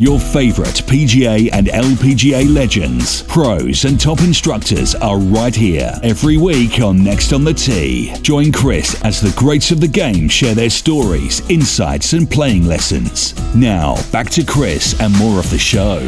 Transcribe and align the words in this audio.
Your 0.00 0.20
favorite 0.20 0.76
PGA 0.86 1.50
and 1.52 1.66
LPGA 1.66 2.54
legends, 2.54 3.24
pros, 3.24 3.84
and 3.84 4.00
top 4.00 4.20
instructors 4.20 4.94
are 4.94 5.18
right 5.18 5.52
here 5.52 5.92
every 6.04 6.36
week 6.36 6.80
on 6.80 7.02
Next 7.02 7.32
on 7.32 7.42
the 7.42 7.52
Tee. 7.52 8.14
Join 8.22 8.52
Chris 8.52 9.02
as 9.02 9.20
the 9.20 9.34
greats 9.36 9.72
of 9.72 9.80
the 9.80 9.88
game 9.88 10.28
share 10.28 10.54
their 10.54 10.70
stories, 10.70 11.40
insights, 11.50 12.12
and 12.12 12.30
playing 12.30 12.64
lessons. 12.64 13.34
Now, 13.56 13.96
back 14.12 14.30
to 14.30 14.44
Chris 14.44 14.94
and 15.00 15.12
more 15.18 15.40
of 15.40 15.50
the 15.50 15.58
show. 15.58 15.98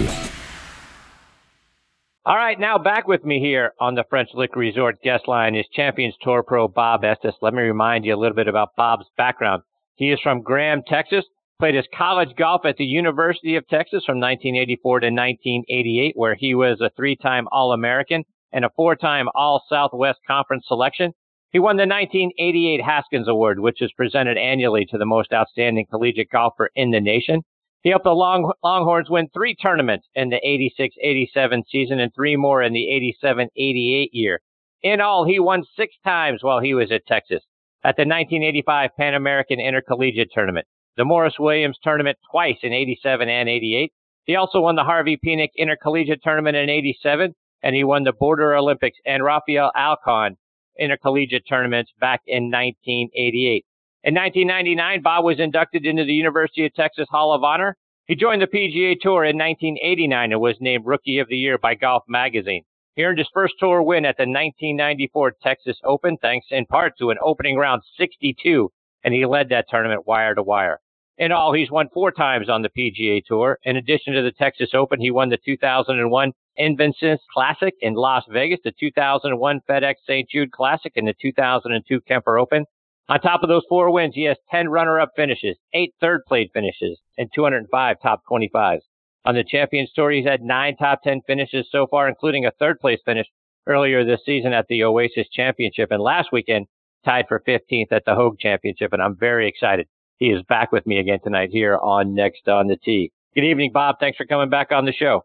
All 2.24 2.36
right, 2.36 2.60
now 2.60 2.78
back 2.78 3.08
with 3.08 3.24
me 3.24 3.40
here 3.40 3.72
on 3.80 3.96
the 3.96 4.04
French 4.08 4.28
Lick 4.34 4.54
Resort 4.54 5.02
guest 5.02 5.26
line 5.26 5.56
is 5.56 5.66
Champions 5.74 6.14
Tour 6.22 6.44
pro 6.44 6.68
Bob 6.68 7.02
Estes. 7.02 7.34
Let 7.42 7.54
me 7.54 7.62
remind 7.62 8.04
you 8.04 8.14
a 8.14 8.20
little 8.20 8.36
bit 8.36 8.46
about 8.46 8.76
Bob's 8.76 9.06
background. 9.16 9.64
He 9.96 10.12
is 10.12 10.20
from 10.20 10.42
Graham, 10.42 10.84
Texas 10.86 11.24
Played 11.60 11.74
his 11.74 11.88
college 11.94 12.34
golf 12.38 12.64
at 12.64 12.78
the 12.78 12.86
University 12.86 13.54
of 13.54 13.68
Texas 13.68 14.02
from 14.06 14.18
1984 14.18 15.00
to 15.00 15.06
1988, 15.08 16.14
where 16.16 16.34
he 16.34 16.54
was 16.54 16.80
a 16.80 16.88
three-time 16.96 17.46
All-American 17.52 18.24
and 18.50 18.64
a 18.64 18.70
four-time 18.74 19.28
All-Southwest 19.34 20.20
Conference 20.26 20.64
selection. 20.66 21.12
He 21.52 21.58
won 21.58 21.76
the 21.76 21.82
1988 21.82 22.80
Haskins 22.82 23.28
Award, 23.28 23.60
which 23.60 23.82
is 23.82 23.92
presented 23.92 24.38
annually 24.38 24.86
to 24.86 24.96
the 24.96 25.04
most 25.04 25.34
outstanding 25.34 25.84
collegiate 25.90 26.30
golfer 26.30 26.70
in 26.74 26.92
the 26.92 27.00
nation. 27.00 27.42
He 27.82 27.90
helped 27.90 28.06
the 28.06 28.12
Long, 28.12 28.50
Longhorns 28.64 29.10
win 29.10 29.28
three 29.28 29.54
tournaments 29.54 30.06
in 30.14 30.30
the 30.30 30.40
86-87 30.42 31.64
season 31.70 32.00
and 32.00 32.10
three 32.14 32.36
more 32.36 32.62
in 32.62 32.72
the 32.72 33.14
87-88 33.22 34.08
year. 34.12 34.40
In 34.82 35.02
all, 35.02 35.26
he 35.26 35.38
won 35.38 35.64
six 35.76 35.94
times 36.04 36.42
while 36.42 36.60
he 36.60 36.72
was 36.72 36.90
at 36.90 37.04
Texas. 37.06 37.42
At 37.84 37.96
the 37.96 38.08
1985 38.08 38.96
Pan 38.96 39.12
American 39.12 39.60
Intercollegiate 39.60 40.30
Tournament, 40.32 40.66
the 41.00 41.04
Morris 41.06 41.38
Williams 41.38 41.78
tournament 41.82 42.18
twice 42.30 42.58
in 42.62 42.74
87 42.74 43.26
and 43.26 43.48
88. 43.48 43.90
He 44.24 44.36
also 44.36 44.60
won 44.60 44.76
the 44.76 44.84
Harvey 44.84 45.16
Penick 45.16 45.48
Intercollegiate 45.56 46.22
Tournament 46.22 46.54
in 46.54 46.68
87, 46.68 47.34
and 47.62 47.74
he 47.74 47.84
won 47.84 48.04
the 48.04 48.12
Border 48.12 48.54
Olympics 48.54 48.98
and 49.06 49.24
Rafael 49.24 49.72
Alcon 49.74 50.36
Intercollegiate 50.78 51.44
Tournaments 51.48 51.90
back 51.98 52.20
in 52.26 52.50
1988. 52.50 53.64
In 54.04 54.14
1999, 54.14 55.00
Bob 55.00 55.24
was 55.24 55.40
inducted 55.40 55.86
into 55.86 56.04
the 56.04 56.12
University 56.12 56.66
of 56.66 56.74
Texas 56.74 57.08
Hall 57.10 57.32
of 57.32 57.44
Honor. 57.44 57.78
He 58.04 58.14
joined 58.14 58.42
the 58.42 58.46
PGA 58.46 58.94
Tour 59.00 59.24
in 59.24 59.38
1989 59.38 60.32
and 60.32 60.40
was 60.42 60.56
named 60.60 60.84
Rookie 60.84 61.18
of 61.18 61.28
the 61.28 61.38
Year 61.38 61.56
by 61.56 61.76
Golf 61.76 62.02
Magazine. 62.08 62.64
He 62.94 63.04
earned 63.04 63.16
his 63.16 63.30
first 63.32 63.54
tour 63.58 63.80
win 63.82 64.04
at 64.04 64.18
the 64.18 64.24
1994 64.24 65.36
Texas 65.42 65.78
Open, 65.82 66.18
thanks 66.18 66.48
in 66.50 66.66
part 66.66 66.98
to 66.98 67.08
an 67.08 67.16
opening 67.22 67.56
round 67.56 67.84
62, 67.96 68.70
and 69.02 69.14
he 69.14 69.24
led 69.24 69.48
that 69.48 69.64
tournament 69.70 70.06
wire 70.06 70.34
to 70.34 70.42
wire. 70.42 70.78
In 71.20 71.32
all, 71.32 71.52
he's 71.52 71.70
won 71.70 71.90
four 71.92 72.12
times 72.12 72.48
on 72.48 72.62
the 72.62 72.70
PGA 72.70 73.22
Tour. 73.22 73.58
In 73.64 73.76
addition 73.76 74.14
to 74.14 74.22
the 74.22 74.32
Texas 74.32 74.70
Open, 74.72 74.98
he 74.98 75.10
won 75.10 75.28
the 75.28 75.36
2001 75.44 76.32
Invensys 76.58 77.18
Classic 77.30 77.74
in 77.82 77.92
Las 77.92 78.24
Vegas, 78.30 78.60
the 78.64 78.72
2001 78.80 79.60
FedEx 79.68 79.96
St. 80.06 80.26
Jude 80.30 80.50
Classic, 80.50 80.92
and 80.96 81.06
the 81.06 81.12
2002 81.20 82.00
Kemper 82.08 82.38
Open. 82.38 82.64
On 83.10 83.20
top 83.20 83.42
of 83.42 83.50
those 83.50 83.66
four 83.68 83.90
wins, 83.90 84.14
he 84.14 84.24
has 84.24 84.38
10 84.50 84.70
runner-up 84.70 85.10
finishes, 85.14 85.58
eight 85.74 85.92
third-place 86.00 86.48
finishes, 86.54 86.98
and 87.18 87.28
205 87.34 87.96
top 88.02 88.22
25s. 88.26 88.80
On 89.26 89.34
the 89.34 89.44
Champions 89.44 89.92
Tour, 89.94 90.12
he's 90.12 90.24
had 90.24 90.40
nine 90.40 90.74
top 90.76 91.02
10 91.04 91.20
finishes 91.26 91.68
so 91.70 91.86
far, 91.86 92.08
including 92.08 92.46
a 92.46 92.52
third-place 92.58 93.00
finish 93.04 93.26
earlier 93.66 94.06
this 94.06 94.24
season 94.24 94.54
at 94.54 94.64
the 94.68 94.84
Oasis 94.84 95.28
Championship, 95.30 95.90
and 95.90 96.02
last 96.02 96.30
weekend 96.32 96.64
tied 97.04 97.26
for 97.28 97.42
15th 97.46 97.92
at 97.92 98.06
the 98.06 98.14
Hoag 98.14 98.38
Championship. 98.38 98.94
And 98.94 99.02
I'm 99.02 99.18
very 99.18 99.46
excited 99.46 99.86
he 100.20 100.26
is 100.26 100.42
back 100.48 100.70
with 100.70 100.86
me 100.86 100.98
again 100.98 101.18
tonight 101.24 101.48
here 101.50 101.76
on 101.78 102.14
Next 102.14 102.46
on 102.46 102.68
the 102.68 102.76
Tee. 102.76 103.10
Good 103.34 103.44
evening, 103.44 103.72
Bob. 103.72 103.96
Thanks 103.98 104.16
for 104.16 104.26
coming 104.26 104.50
back 104.50 104.70
on 104.70 104.84
the 104.84 104.92
show. 104.92 105.24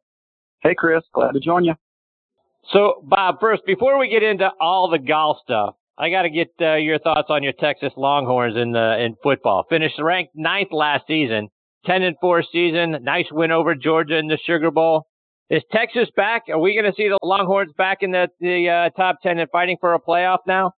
Hey, 0.62 0.74
Chris. 0.74 1.04
Glad 1.14 1.34
to 1.34 1.40
join 1.40 1.66
you. 1.66 1.76
So, 2.72 3.04
Bob, 3.04 3.40
first, 3.40 3.64
before 3.66 4.00
we 4.00 4.10
get 4.10 4.24
into 4.24 4.50
all 4.60 4.90
the 4.90 4.98
golf 4.98 5.38
stuff, 5.44 5.76
I 5.98 6.10
got 6.10 6.24
to 6.24 6.30
get 6.30 6.48
uh, 6.60 6.76
your 6.76 6.98
thoughts 6.98 7.28
on 7.30 7.44
your 7.44 7.54
Texas 7.54 7.94
Longhorns 7.96 8.58
in 8.58 8.72
the 8.72 9.04
in 9.04 9.16
football. 9.22 9.66
Finished 9.70 10.00
ranked 10.00 10.32
ninth 10.36 10.72
last 10.72 11.04
season, 11.08 11.50
ten 11.86 12.02
and 12.02 12.16
four 12.20 12.42
season. 12.52 12.98
Nice 13.04 13.28
win 13.32 13.52
over 13.52 13.76
Georgia 13.76 14.18
in 14.18 14.28
the 14.28 14.40
Sugar 14.46 14.72
Bowl. 14.72 15.08
Is 15.50 15.62
Texas 15.72 16.08
back? 16.16 16.44
Are 16.50 16.58
we 16.58 16.74
going 16.74 16.92
to 16.92 16.96
see 16.98 17.08
the 17.08 17.20
Longhorns 17.22 17.74
back 17.78 18.00
in 18.02 18.12
the 18.12 18.30
the 18.40 18.70
uh, 18.70 18.90
top 18.98 19.18
ten 19.22 19.40
and 19.40 19.50
fighting 19.52 19.78
for 19.80 19.94
a 19.94 20.00
playoff 20.00 20.40
now? 20.48 20.72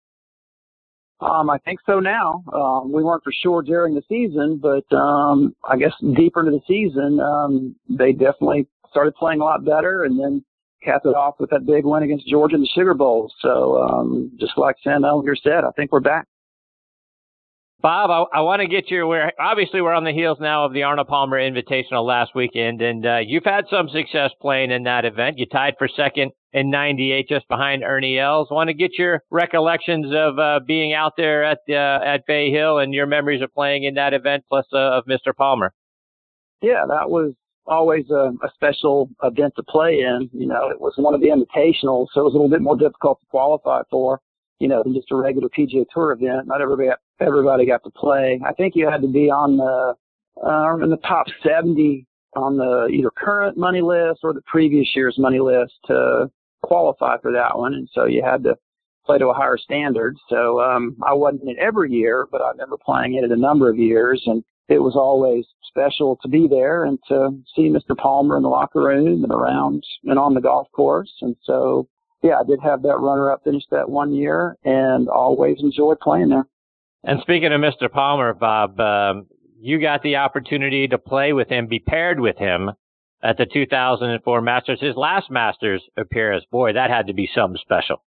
Um, 1.22 1.50
I 1.50 1.58
think 1.60 1.80
so 1.86 2.00
now. 2.00 2.44
Um, 2.52 2.92
we 2.92 3.04
weren't 3.04 3.24
for 3.24 3.32
sure 3.32 3.62
during 3.62 3.96
the 3.96 4.04
season, 4.10 4.60
but 4.62 4.94
um, 4.96 5.56
I 5.64 5.78
guess 5.78 5.94
deeper 6.16 6.42
into 6.42 6.52
the 6.52 6.62
season, 6.68 7.20
um, 7.20 7.76
they 7.90 8.12
definitely 8.12 8.68
started 8.90 9.16
playing 9.16 9.40
a 9.40 9.44
lot 9.44 9.64
better, 9.64 10.04
and 10.04 10.20
then 10.20 10.44
capped 10.84 11.06
it 11.06 11.16
off 11.16 11.36
with 11.40 11.50
that 11.50 11.66
big 11.66 11.86
win 11.86 12.04
against 12.04 12.28
Georgia 12.28 12.56
in 12.56 12.62
the 12.62 12.70
Sugar 12.76 12.94
Bowl. 12.94 13.32
So 13.42 13.82
um, 13.82 14.32
just 14.40 14.58
like 14.58 14.76
Sam 14.84 15.02
Ehlinger 15.02 15.36
said, 15.42 15.64
I 15.64 15.72
think 15.76 15.92
we're 15.92 16.00
back. 16.00 16.28
Bob, 17.82 18.10
I, 18.10 18.40
I 18.40 18.42
want 18.42 18.62
to 18.62 18.68
get 18.68 18.90
your. 18.90 19.06
We're 19.06 19.32
obviously 19.40 19.82
we're 19.82 19.94
on 19.94 20.06
the 20.06 20.12
heels 20.12 20.38
now 20.40 20.66
of 20.66 20.74
the 20.74 20.84
Arnold 20.84 21.08
Palmer 21.08 21.38
Invitational 21.38 22.06
last 22.06 22.34
weekend, 22.34 22.82
and 22.82 23.06
uh, 23.06 23.18
you've 23.18 23.44
had 23.44 23.66
some 23.70 23.90
success 23.90 24.32
playing 24.42 24.72
in 24.72 24.84
that 24.84 25.06
event. 25.06 25.38
You 25.38 25.46
tied 25.46 25.76
for 25.78 25.88
second 25.88 26.32
in 26.56 26.72
'98, 26.72 27.28
just 27.30 27.48
behind 27.48 27.84
Ernie 27.84 28.18
Els. 28.18 28.48
Want 28.50 28.70
to 28.70 28.74
get 28.74 28.98
your 28.98 29.22
recollections 29.30 30.08
of 30.16 30.40
uh, 30.40 30.60
being 30.66 30.94
out 30.94 31.14
there 31.18 31.44
at 31.44 31.60
uh, 31.70 32.00
at 32.04 32.26
Bay 32.26 32.50
Hill 32.50 32.80
and 32.80 32.94
your 32.94 33.06
memories 33.06 33.42
of 33.42 33.54
playing 33.54 33.84
in 33.84 33.94
that 33.96 34.14
event, 34.14 34.44
plus 34.50 34.66
uh, 34.74 34.98
of 34.98 35.06
Mr. 35.06 35.36
Palmer. 35.36 35.74
Yeah, 36.62 36.86
that 36.88 37.10
was 37.10 37.34
always 37.68 38.10
a, 38.10 38.32
a 38.44 38.50
special 38.54 39.10
event 39.22 39.54
to 39.58 39.64
play 39.64 40.00
in. 40.00 40.30
You 40.34 40.48
know, 40.48 40.70
it 40.70 40.82
was 40.82 40.94
one 40.98 41.14
of 41.14 41.22
the 41.22 41.28
invitationals, 41.28 42.08
so 42.14 42.22
it 42.22 42.24
was 42.24 42.34
a 42.34 42.38
little 42.38 42.50
bit 42.50 42.62
more 42.62 42.78
difficult 42.78 43.20
to 43.20 43.26
qualify 43.28 43.82
for 43.92 44.22
you 44.60 44.68
know, 44.68 44.82
than 44.84 44.94
just 44.94 45.12
a 45.12 45.16
regular 45.16 45.50
PGA 45.50 45.86
Tour 45.94 46.14
event. 46.14 46.48
Not 46.48 46.62
everybody 46.62 46.90
everybody 47.20 47.66
got 47.66 47.84
to 47.84 47.90
play. 47.92 48.40
I 48.46 48.54
think 48.54 48.76
you 48.76 48.90
had 48.90 49.02
to 49.02 49.08
be 49.08 49.30
on 49.30 49.58
the 49.58 49.96
uh, 50.42 50.84
in 50.84 50.90
the 50.90 50.98
top 50.98 51.28
70 51.44 52.06
on 52.36 52.58
the 52.58 52.88
either 52.92 53.10
current 53.16 53.58
money 53.58 53.82
list 53.82 54.20
or 54.24 54.34
the 54.34 54.42
previous 54.46 54.88
year's 54.96 55.18
money 55.18 55.40
list 55.40 55.74
to 55.88 56.30
qualify 56.66 57.18
for 57.22 57.32
that 57.32 57.58
one, 57.58 57.74
and 57.74 57.88
so 57.94 58.06
you 58.06 58.24
had 58.24 58.44
to 58.44 58.56
play 59.06 59.18
to 59.20 59.28
a 59.28 59.34
higher 59.34 59.58
standard. 59.58 60.18
So 60.30 60.60
um, 60.62 60.98
I 61.06 61.14
wasn't 61.14 61.44
in 61.44 61.50
it 61.50 61.58
every 61.60 61.92
year, 61.92 62.26
but 62.32 62.42
I 62.42 62.50
remember 62.52 62.78
playing 62.84 63.16
it 63.16 63.32
a 63.32 63.36
number 63.36 63.70
of 63.70 63.78
years, 63.78 64.22
and 64.26 64.44
it 64.68 64.80
was 64.80 64.96
always 64.96 65.46
special 65.68 66.18
to 66.22 66.28
be 66.28 66.48
there 66.48 66.86
and 66.86 66.98
to 67.08 67.30
see 67.56 67.70
Mr. 67.70 67.96
Palmer 67.96 68.38
in 68.38 68.44
the 68.44 68.50
locker 68.50 68.82
room 68.82 69.24
and 69.24 69.32
around 69.32 69.84
and 70.06 70.18
on 70.18 70.34
the 70.34 70.42
golf 70.42 70.68
course. 70.72 71.12
And 71.22 71.36
so 71.44 71.88
yeah, 72.26 72.40
I 72.40 72.44
did 72.44 72.60
have 72.64 72.82
that 72.82 72.98
runner 73.00 73.32
up 73.32 73.44
finish 73.44 73.64
that 73.70 73.88
one 73.88 74.12
year 74.12 74.58
and 74.64 75.08
always 75.08 75.58
enjoyed 75.60 76.00
playing 76.00 76.30
there. 76.30 76.48
And 77.04 77.22
speaking 77.22 77.54
of 77.54 77.62
Mr. 77.62 77.92
Palmer, 77.92 78.34
Bob, 78.34 78.80
um, 78.80 79.28
you 79.60 79.80
got 79.80 80.02
the 80.02 80.16
opportunity 80.16 80.88
to 80.88 80.98
play 80.98 81.34
with 81.34 81.50
him, 81.50 81.68
be 81.68 81.80
paired 81.80 82.20
with 82.20 82.38
him 82.38 82.72
at 83.24 83.38
the 83.38 83.46
2004 83.46 84.42
Masters, 84.42 84.80
his 84.82 84.96
last 84.96 85.32
Masters 85.32 85.82
appearance. 85.98 86.46
Boy, 86.52 86.74
that 86.74 86.90
had 86.90 87.08
to 87.08 87.14
be 87.14 87.30
something 87.34 87.60
special. 87.62 88.04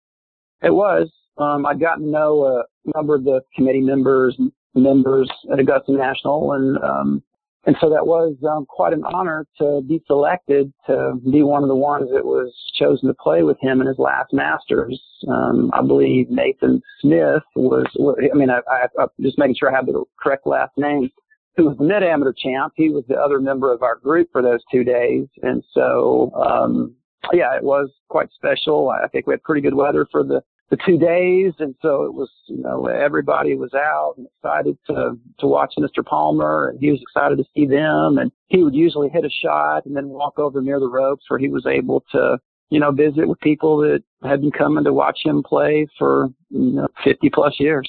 It 0.62 0.72
was. 0.72 1.10
Um, 1.36 1.66
I'd 1.66 1.80
gotten 1.80 2.04
to 2.04 2.10
know 2.10 2.44
a 2.44 2.64
number 2.96 3.14
of 3.14 3.24
the 3.24 3.40
committee 3.56 3.80
members, 3.80 4.38
members 4.74 5.30
at 5.52 5.58
Augusta 5.58 5.92
National, 5.92 6.52
and 6.52 6.78
um, 6.78 7.22
and 7.66 7.76
so 7.80 7.88
that 7.90 8.06
was 8.06 8.36
um, 8.48 8.66
quite 8.66 8.92
an 8.92 9.04
honor 9.04 9.46
to 9.58 9.80
be 9.86 10.02
selected 10.06 10.72
to 10.86 11.14
be 11.30 11.42
one 11.42 11.62
of 11.62 11.68
the 11.68 11.74
ones 11.74 12.10
that 12.12 12.24
was 12.24 12.52
chosen 12.78 13.08
to 13.08 13.14
play 13.14 13.42
with 13.42 13.58
him 13.60 13.80
in 13.80 13.86
his 13.86 13.98
last 13.98 14.32
Masters. 14.32 15.00
Um, 15.28 15.70
I 15.72 15.80
believe 15.80 16.28
Nathan 16.28 16.82
Smith 17.00 17.42
was, 17.56 17.86
I 17.98 18.36
mean, 18.36 18.50
I, 18.50 18.58
I, 18.68 18.86
I'm 19.00 19.08
just 19.20 19.38
making 19.38 19.56
sure 19.58 19.72
I 19.72 19.76
have 19.76 19.86
the 19.86 20.04
correct 20.20 20.46
last 20.46 20.72
name, 20.76 21.10
who 21.56 21.66
was 21.66 21.76
the 21.78 21.84
mid 21.84 22.02
amateur 22.02 22.32
champ. 22.32 22.72
He 22.76 22.90
was 22.90 23.04
the 23.08 23.16
other 23.16 23.40
member 23.40 23.72
of 23.72 23.82
our 23.82 23.96
group 23.96 24.28
for 24.32 24.42
those 24.42 24.60
two 24.70 24.84
days. 24.84 25.26
And 25.42 25.62
so, 25.72 26.32
um, 26.34 26.94
yeah, 27.32 27.56
it 27.56 27.62
was 27.62 27.90
quite 28.08 28.28
special. 28.34 28.90
I 28.90 29.08
think 29.08 29.26
we 29.26 29.32
had 29.32 29.42
pretty 29.42 29.60
good 29.60 29.74
weather 29.74 30.06
for 30.10 30.22
the 30.22 30.42
the 30.70 30.78
two 30.86 30.98
days, 30.98 31.52
and 31.58 31.74
so 31.82 32.04
it 32.04 32.14
was, 32.14 32.30
you 32.46 32.62
know, 32.62 32.86
everybody 32.86 33.54
was 33.54 33.74
out 33.74 34.14
and 34.16 34.26
excited 34.26 34.78
to 34.86 35.12
to 35.38 35.46
watch 35.46 35.74
Mr. 35.78 36.04
Palmer, 36.04 36.70
and 36.70 36.80
he 36.80 36.90
was 36.90 37.00
excited 37.02 37.36
to 37.38 37.44
see 37.54 37.66
them, 37.66 38.18
and 38.18 38.32
he 38.46 38.62
would 38.62 38.74
usually 38.74 39.08
hit 39.08 39.24
a 39.24 39.30
shot 39.30 39.84
and 39.84 39.94
then 39.94 40.08
walk 40.08 40.38
over 40.38 40.62
near 40.62 40.80
the 40.80 40.88
ropes 40.88 41.24
where 41.28 41.38
he 41.38 41.48
was 41.48 41.66
able 41.66 42.02
to, 42.12 42.38
you 42.70 42.80
know, 42.80 42.90
visit 42.90 43.28
with 43.28 43.38
people 43.40 43.76
that 43.78 44.02
had 44.22 44.40
been 44.40 44.50
coming 44.50 44.84
to 44.84 44.92
watch 44.92 45.20
him 45.22 45.42
play 45.42 45.86
for 45.98 46.28
you 46.50 46.72
know 46.72 46.88
50 47.04 47.30
plus 47.30 47.54
years. 47.60 47.88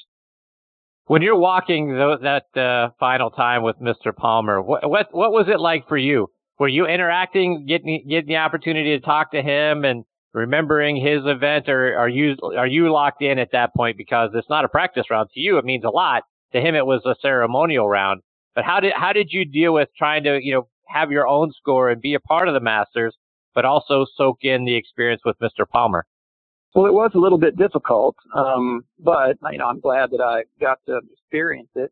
When 1.07 1.21
you're 1.21 1.37
walking 1.37 1.89
th- 1.89 2.21
that 2.21 2.59
uh, 2.59 2.89
final 2.99 3.29
time 3.29 3.61
with 3.61 3.79
Mr. 3.79 4.15
Palmer, 4.15 4.59
what, 4.59 4.89
what 4.89 5.07
what 5.11 5.31
was 5.31 5.47
it 5.47 5.59
like 5.59 5.87
for 5.87 5.97
you? 5.97 6.31
Were 6.57 6.67
you 6.67 6.87
interacting, 6.87 7.65
getting 7.67 8.05
getting 8.09 8.29
the 8.29 8.37
opportunity 8.37 8.97
to 8.97 9.05
talk 9.05 9.31
to 9.31 9.41
him 9.41 9.85
and 9.85 10.05
remembering 10.33 10.95
his 10.95 11.21
event, 11.25 11.69
or 11.69 11.95
are 11.95 12.09
you 12.09 12.35
are 12.57 12.65
you 12.65 12.91
locked 12.91 13.21
in 13.21 13.37
at 13.37 13.51
that 13.51 13.75
point 13.75 13.97
because 13.97 14.31
it's 14.33 14.49
not 14.49 14.65
a 14.65 14.69
practice 14.69 15.05
round 15.11 15.29
to 15.33 15.39
you? 15.39 15.59
It 15.59 15.65
means 15.65 15.83
a 15.83 15.89
lot 15.89 16.23
to 16.53 16.59
him. 16.59 16.73
It 16.73 16.87
was 16.87 17.03
a 17.05 17.15
ceremonial 17.21 17.87
round. 17.87 18.21
But 18.55 18.63
how 18.63 18.79
did 18.79 18.93
how 18.95 19.13
did 19.13 19.27
you 19.29 19.45
deal 19.45 19.75
with 19.75 19.89
trying 19.95 20.23
to 20.23 20.39
you 20.41 20.55
know 20.55 20.67
have 20.87 21.11
your 21.11 21.27
own 21.27 21.51
score 21.51 21.89
and 21.91 22.01
be 22.01 22.15
a 22.15 22.19
part 22.19 22.47
of 22.47 22.55
the 22.55 22.59
Masters, 22.59 23.15
but 23.53 23.63
also 23.63 24.07
soak 24.15 24.39
in 24.41 24.65
the 24.65 24.75
experience 24.75 25.21
with 25.23 25.35
Mr. 25.39 25.69
Palmer? 25.71 26.07
Well, 26.75 26.87
it 26.87 26.93
was 26.93 27.11
a 27.15 27.19
little 27.19 27.37
bit 27.37 27.57
difficult, 27.57 28.17
um, 28.35 28.83
but 28.99 29.37
you 29.49 29.57
know, 29.57 29.67
I'm 29.67 29.79
glad 29.79 30.11
that 30.11 30.19
I 30.19 30.43
got 30.59 30.79
to 30.87 30.99
experience 31.13 31.69
it. 31.75 31.89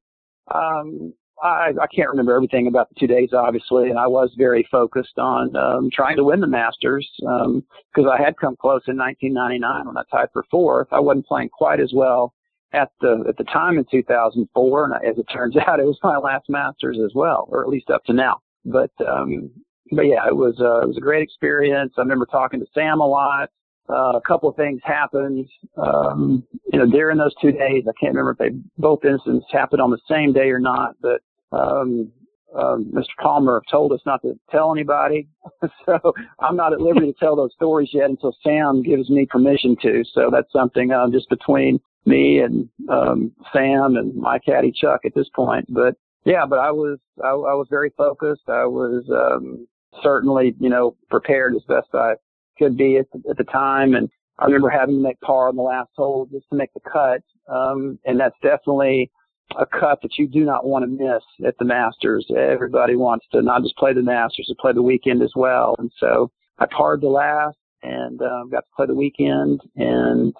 Um, 0.53 1.13
I, 1.41 1.71
I 1.81 1.87
can't 1.87 2.09
remember 2.09 2.35
everything 2.35 2.67
about 2.67 2.89
the 2.89 2.95
two 2.99 3.07
days, 3.07 3.29
obviously, 3.33 3.89
and 3.89 3.97
I 3.97 4.07
was 4.07 4.29
very 4.37 4.67
focused 4.69 5.17
on 5.17 5.55
um, 5.55 5.89
trying 5.91 6.17
to 6.17 6.25
win 6.25 6.41
the 6.41 6.47
Masters 6.47 7.09
because 7.17 7.45
um, 7.45 8.09
I 8.09 8.21
had 8.21 8.35
come 8.37 8.57
close 8.57 8.81
in 8.87 8.97
1999 8.97 9.87
when 9.87 9.97
I 9.97 10.03
tied 10.11 10.29
for 10.33 10.43
fourth. 10.51 10.89
I 10.91 10.99
wasn't 10.99 11.27
playing 11.27 11.49
quite 11.49 11.79
as 11.79 11.93
well 11.93 12.33
at 12.73 12.89
the 12.99 13.23
at 13.29 13.37
the 13.37 13.45
time 13.45 13.77
in 13.77 13.85
2004, 13.89 14.83
and 14.83 14.93
as 14.95 15.17
it 15.17 15.25
turns 15.31 15.55
out, 15.67 15.79
it 15.79 15.85
was 15.85 15.97
my 16.03 16.17
last 16.17 16.49
Masters 16.49 16.97
as 17.03 17.13
well, 17.15 17.47
or 17.49 17.63
at 17.63 17.69
least 17.69 17.89
up 17.89 18.03
to 18.05 18.13
now. 18.13 18.41
But 18.65 18.91
um, 19.07 19.49
but 19.93 20.07
yeah, 20.07 20.27
it 20.27 20.35
was 20.35 20.55
uh, 20.59 20.81
it 20.81 20.87
was 20.87 20.97
a 20.97 21.01
great 21.01 21.23
experience. 21.23 21.93
I 21.97 22.01
remember 22.01 22.25
talking 22.25 22.59
to 22.59 22.65
Sam 22.73 22.99
a 22.99 23.07
lot. 23.07 23.49
Uh, 23.89 24.13
a 24.15 24.21
couple 24.25 24.49
of 24.49 24.55
things 24.55 24.79
happened, 24.83 25.45
um, 25.77 26.43
you 26.71 26.79
know, 26.79 26.85
during 26.85 27.17
those 27.17 27.35
two 27.41 27.51
days. 27.51 27.83
I 27.87 27.91
can't 27.99 28.15
remember 28.15 28.31
if 28.31 28.37
they 28.37 28.57
both 28.77 29.03
incidents 29.03 29.45
happened 29.51 29.81
on 29.81 29.91
the 29.91 29.99
same 30.09 30.31
day 30.31 30.49
or 30.49 30.59
not, 30.59 30.95
but 31.01 31.21
um, 31.51 32.11
um, 32.55 32.91
Mr. 32.93 33.21
Palmer 33.21 33.61
told 33.69 33.91
us 33.91 33.99
not 34.05 34.21
to 34.21 34.39
tell 34.51 34.71
anybody, 34.71 35.27
so 35.85 36.13
I'm 36.39 36.55
not 36.55 36.73
at 36.73 36.81
liberty 36.81 37.11
to 37.11 37.19
tell 37.19 37.35
those 37.35 37.53
stories 37.53 37.89
yet 37.93 38.09
until 38.09 38.35
Sam 38.43 38.83
gives 38.83 39.09
me 39.09 39.25
permission 39.25 39.75
to. 39.81 40.03
So 40.13 40.29
that's 40.31 40.51
something 40.51 40.91
um, 40.91 41.11
just 41.11 41.29
between 41.29 41.79
me 42.05 42.39
and 42.39 42.69
um, 42.89 43.31
Sam 43.51 43.95
and 43.95 44.15
my 44.15 44.39
caddy 44.39 44.71
Chuck 44.71 45.01
at 45.05 45.15
this 45.15 45.29
point. 45.35 45.65
But 45.69 45.95
yeah, 46.25 46.45
but 46.47 46.59
I 46.59 46.71
was 46.71 46.99
I, 47.23 47.29
I 47.29 47.55
was 47.55 47.67
very 47.69 47.91
focused. 47.97 48.43
I 48.47 48.65
was 48.65 49.03
um, 49.09 49.67
certainly 50.01 50.55
you 50.59 50.69
know 50.69 50.95
prepared 51.09 51.55
as 51.55 51.63
best 51.67 51.87
I 51.93 52.13
could 52.57 52.77
be 52.77 52.97
at 52.97 53.05
the, 53.11 53.29
at 53.29 53.37
the 53.37 53.43
time, 53.45 53.93
and 53.93 54.09
I 54.39 54.45
remember 54.45 54.69
having 54.69 54.95
to 54.95 55.01
make 55.01 55.19
par 55.21 55.49
on 55.49 55.55
the 55.55 55.61
last 55.61 55.89
hole 55.95 56.27
just 56.31 56.49
to 56.49 56.55
make 56.55 56.73
the 56.73 56.81
cut, 56.81 57.21
um, 57.53 57.99
and 58.05 58.19
that's 58.19 58.35
definitely 58.41 59.11
a 59.59 59.65
cut 59.65 59.99
that 60.01 60.17
you 60.17 60.27
do 60.27 60.43
not 60.43 60.65
want 60.65 60.83
to 60.83 60.87
miss 60.87 61.23
at 61.45 61.55
the 61.59 61.65
Masters. 61.65 62.25
Everybody 62.35 62.95
wants 62.95 63.25
to 63.31 63.41
not 63.41 63.61
just 63.61 63.77
play 63.77 63.93
the 63.93 64.01
Masters, 64.01 64.47
to 64.47 64.55
play 64.59 64.73
the 64.73 64.81
weekend 64.81 65.21
as 65.21 65.31
well. 65.35 65.75
And 65.77 65.91
so 65.99 66.31
I 66.59 66.65
parred 66.65 67.01
the 67.01 67.09
last 67.09 67.57
and 67.83 68.21
um, 68.21 68.49
got 68.49 68.61
to 68.61 68.75
play 68.75 68.85
the 68.87 68.95
weekend, 68.95 69.61
and 69.75 70.33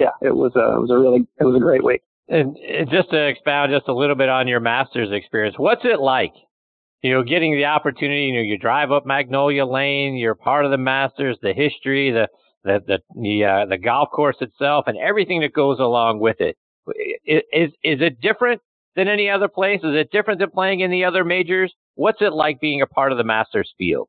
yeah, 0.00 0.10
it 0.22 0.34
was 0.34 0.52
a 0.56 0.76
it 0.76 0.80
was 0.80 0.90
a 0.90 0.98
really 0.98 1.26
it 1.38 1.44
was 1.44 1.56
a 1.56 1.60
great 1.60 1.84
week. 1.84 2.02
And 2.28 2.56
just 2.90 3.10
to 3.10 3.26
expound 3.26 3.72
just 3.72 3.88
a 3.88 3.94
little 3.94 4.16
bit 4.16 4.28
on 4.28 4.48
your 4.48 4.60
Masters 4.60 5.10
experience, 5.12 5.56
what's 5.58 5.84
it 5.84 6.00
like? 6.00 6.32
You 7.02 7.14
know, 7.14 7.22
getting 7.22 7.54
the 7.54 7.66
opportunity. 7.66 8.26
You 8.26 8.34
know, 8.34 8.40
you 8.40 8.58
drive 8.58 8.90
up 8.90 9.06
Magnolia 9.06 9.64
Lane. 9.64 10.16
You're 10.16 10.34
part 10.34 10.64
of 10.64 10.70
the 10.70 10.78
Masters, 10.78 11.38
the 11.42 11.52
history, 11.52 12.10
the 12.10 12.28
the 12.64 12.80
the 12.86 12.98
the, 13.14 13.44
uh, 13.44 13.66
the 13.66 13.78
golf 13.78 14.10
course 14.10 14.36
itself, 14.40 14.84
and 14.86 14.98
everything 14.98 15.40
that 15.40 15.52
goes 15.52 15.78
along 15.78 16.20
with 16.20 16.40
it. 16.40 16.56
Is 17.24 17.70
is 17.82 18.00
it 18.00 18.20
different 18.20 18.60
than 18.96 19.08
any 19.08 19.30
other 19.30 19.48
place? 19.48 19.80
Is 19.84 19.94
it 19.94 20.10
different 20.10 20.40
than 20.40 20.50
playing 20.50 20.80
in 20.80 20.90
the 20.90 21.04
other 21.04 21.24
majors? 21.24 21.72
What's 21.94 22.20
it 22.20 22.32
like 22.32 22.60
being 22.60 22.82
a 22.82 22.86
part 22.86 23.12
of 23.12 23.18
the 23.18 23.24
Masters 23.24 23.72
field? 23.78 24.08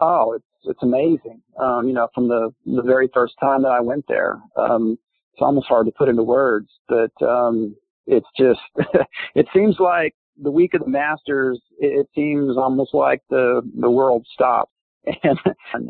Oh, 0.00 0.32
it's 0.32 0.44
it's 0.64 0.82
amazing. 0.82 1.42
Um, 1.60 1.86
you 1.86 1.94
know, 1.94 2.08
from 2.14 2.28
the 2.28 2.50
the 2.64 2.82
very 2.82 3.08
first 3.12 3.34
time 3.40 3.62
that 3.62 3.68
I 3.72 3.80
went 3.80 4.04
there, 4.08 4.40
um, 4.56 4.98
it's 5.32 5.42
almost 5.42 5.66
hard 5.66 5.86
to 5.86 5.92
put 5.92 6.08
into 6.08 6.22
words, 6.22 6.68
but 6.88 7.12
um, 7.22 7.76
it's 8.06 8.26
just 8.36 8.60
it 9.34 9.46
seems 9.54 9.76
like 9.78 10.14
the 10.40 10.50
week 10.50 10.74
of 10.74 10.80
the 10.80 10.88
Masters, 10.88 11.60
it, 11.78 12.00
it 12.00 12.08
seems 12.14 12.56
almost 12.56 12.94
like 12.94 13.22
the 13.30 13.62
the 13.78 13.90
world 13.90 14.26
stopped, 14.32 14.72
and 15.22 15.38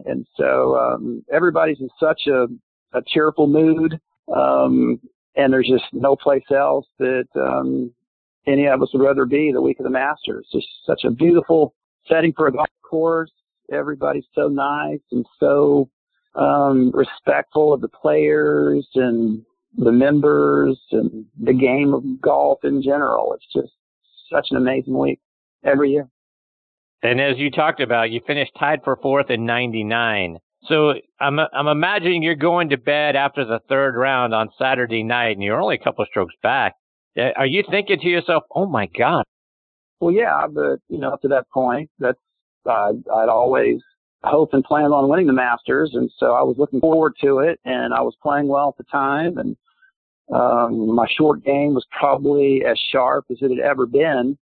and, 0.05 0.27
so 0.37 0.77
um, 0.77 1.25
everybody's 1.33 1.81
in 1.81 1.89
such 2.01 2.23
a 2.27 2.47
a 2.93 3.03
cheerful 3.07 3.47
mood. 3.47 3.99
Um, 4.35 5.01
and 5.35 5.53
there's 5.53 5.69
just 5.69 5.85
no 5.93 6.15
place 6.15 6.45
else 6.55 6.87
that 6.99 7.27
um, 7.37 7.93
any 8.47 8.67
of 8.67 8.83
us 8.83 8.91
would 8.93 9.03
rather 9.03 9.25
be 9.25 9.51
the 9.53 9.63
week 9.63 9.79
of 9.81 9.85
the 9.85 9.91
Masters. 9.91 10.47
Just 10.53 10.67
such 10.87 11.05
a 11.05 11.11
beautiful 11.11 11.75
setting 12.07 12.33
for 12.37 12.49
a 12.49 12.53
golf 12.53 12.69
course. 12.83 13.33
Everybody's 13.73 14.27
so 14.35 14.49
nice 14.49 15.01
and 15.13 15.25
so 15.41 15.89
um, 16.35 16.91
respectful 16.93 17.73
of 17.73 17.81
the 17.81 17.89
players 17.89 18.87
and 18.95 19.43
the 19.77 19.93
members 19.93 20.79
and 20.91 21.25
the 21.41 21.55
game 21.55 21.95
of 21.95 22.21
golf 22.21 22.59
in 22.65 22.83
general. 22.83 23.35
It's 23.35 23.53
just 23.53 23.73
such 24.33 24.49
an 24.51 24.57
amazing 24.57 24.97
week 24.99 25.21
every 25.65 25.91
year. 25.91 26.09
And 27.03 27.21
as 27.21 27.37
you 27.37 27.51
talked 27.51 27.81
about, 27.81 28.11
you 28.11 28.21
finished 28.27 28.53
tied 28.59 28.81
for 28.85 28.97
fourth 28.97 29.31
in 29.31 29.45
'99. 29.45 30.39
So 30.65 30.95
I'm 31.21 31.39
I'm 31.41 31.67
imagining 31.67 32.23
you're 32.23 32.37
going 32.37 32.71
to 32.71 32.77
bed 32.77 33.17
after 33.17 33.45
the 33.45 33.59
third 33.69 33.97
round 33.97 34.35
on 34.35 34.51
Saturday 34.59 35.03
night, 35.03 35.33
and 35.33 35.43
you're 35.43 35.61
only 35.61 35.77
a 35.81 35.85
couple 35.85 36.03
of 36.03 36.09
strokes 36.09 36.35
back. 36.43 36.75
Uh, 37.19 37.31
are 37.37 37.47
you 37.47 37.65
thinking 37.69 37.99
to 37.99 38.09
yourself, 38.09 38.45
"Oh 38.55 38.67
my 38.67 38.87
God"? 38.87 39.25
Well, 40.01 40.13
yeah, 40.13 40.47
but 40.49 40.79
you 40.89 40.99
know, 40.99 41.13
up 41.13 41.23
to 41.23 41.29
that 41.29 41.51
point, 41.53 41.91
that's 41.99 42.19
uh, 42.65 42.93
I'd 43.15 43.29
always 43.29 43.81
hoped 44.23 44.55
and 44.55 44.63
planned 44.63 44.93
on 44.93 45.09
winning 45.09 45.27
the 45.27 45.33
Masters, 45.33 45.91
and 45.95 46.11
so 46.19 46.33
I 46.33 46.43
was 46.43 46.57
looking 46.59 46.81
forward 46.81 47.15
to 47.23 47.41
it, 47.41 47.59
and 47.65 47.93
I 47.93 48.03
was 48.03 48.15
playing 48.23 48.47
well 48.47 48.69
at 48.69 48.77
the 48.77 48.91
time, 48.91 49.39
and 49.39 49.57
um, 50.33 50.95
my 50.95 51.07
short 51.17 51.45
game 51.45 51.75
was 51.75 51.87
probably 51.99 52.63
as 52.65 52.79
sharp 52.91 53.27
as 53.31 53.39
it 53.41 53.51
had 53.51 53.59
ever 53.59 53.87
been, 53.87 54.37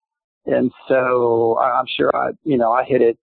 and 0.47 0.73
so 0.89 1.59
I'm 1.59 1.87
sure 1.97 2.15
I, 2.15 2.31
you 2.45 2.57
know, 2.57 2.73
I 2.73 2.85
hit 2.85 3.03
it 3.03 3.19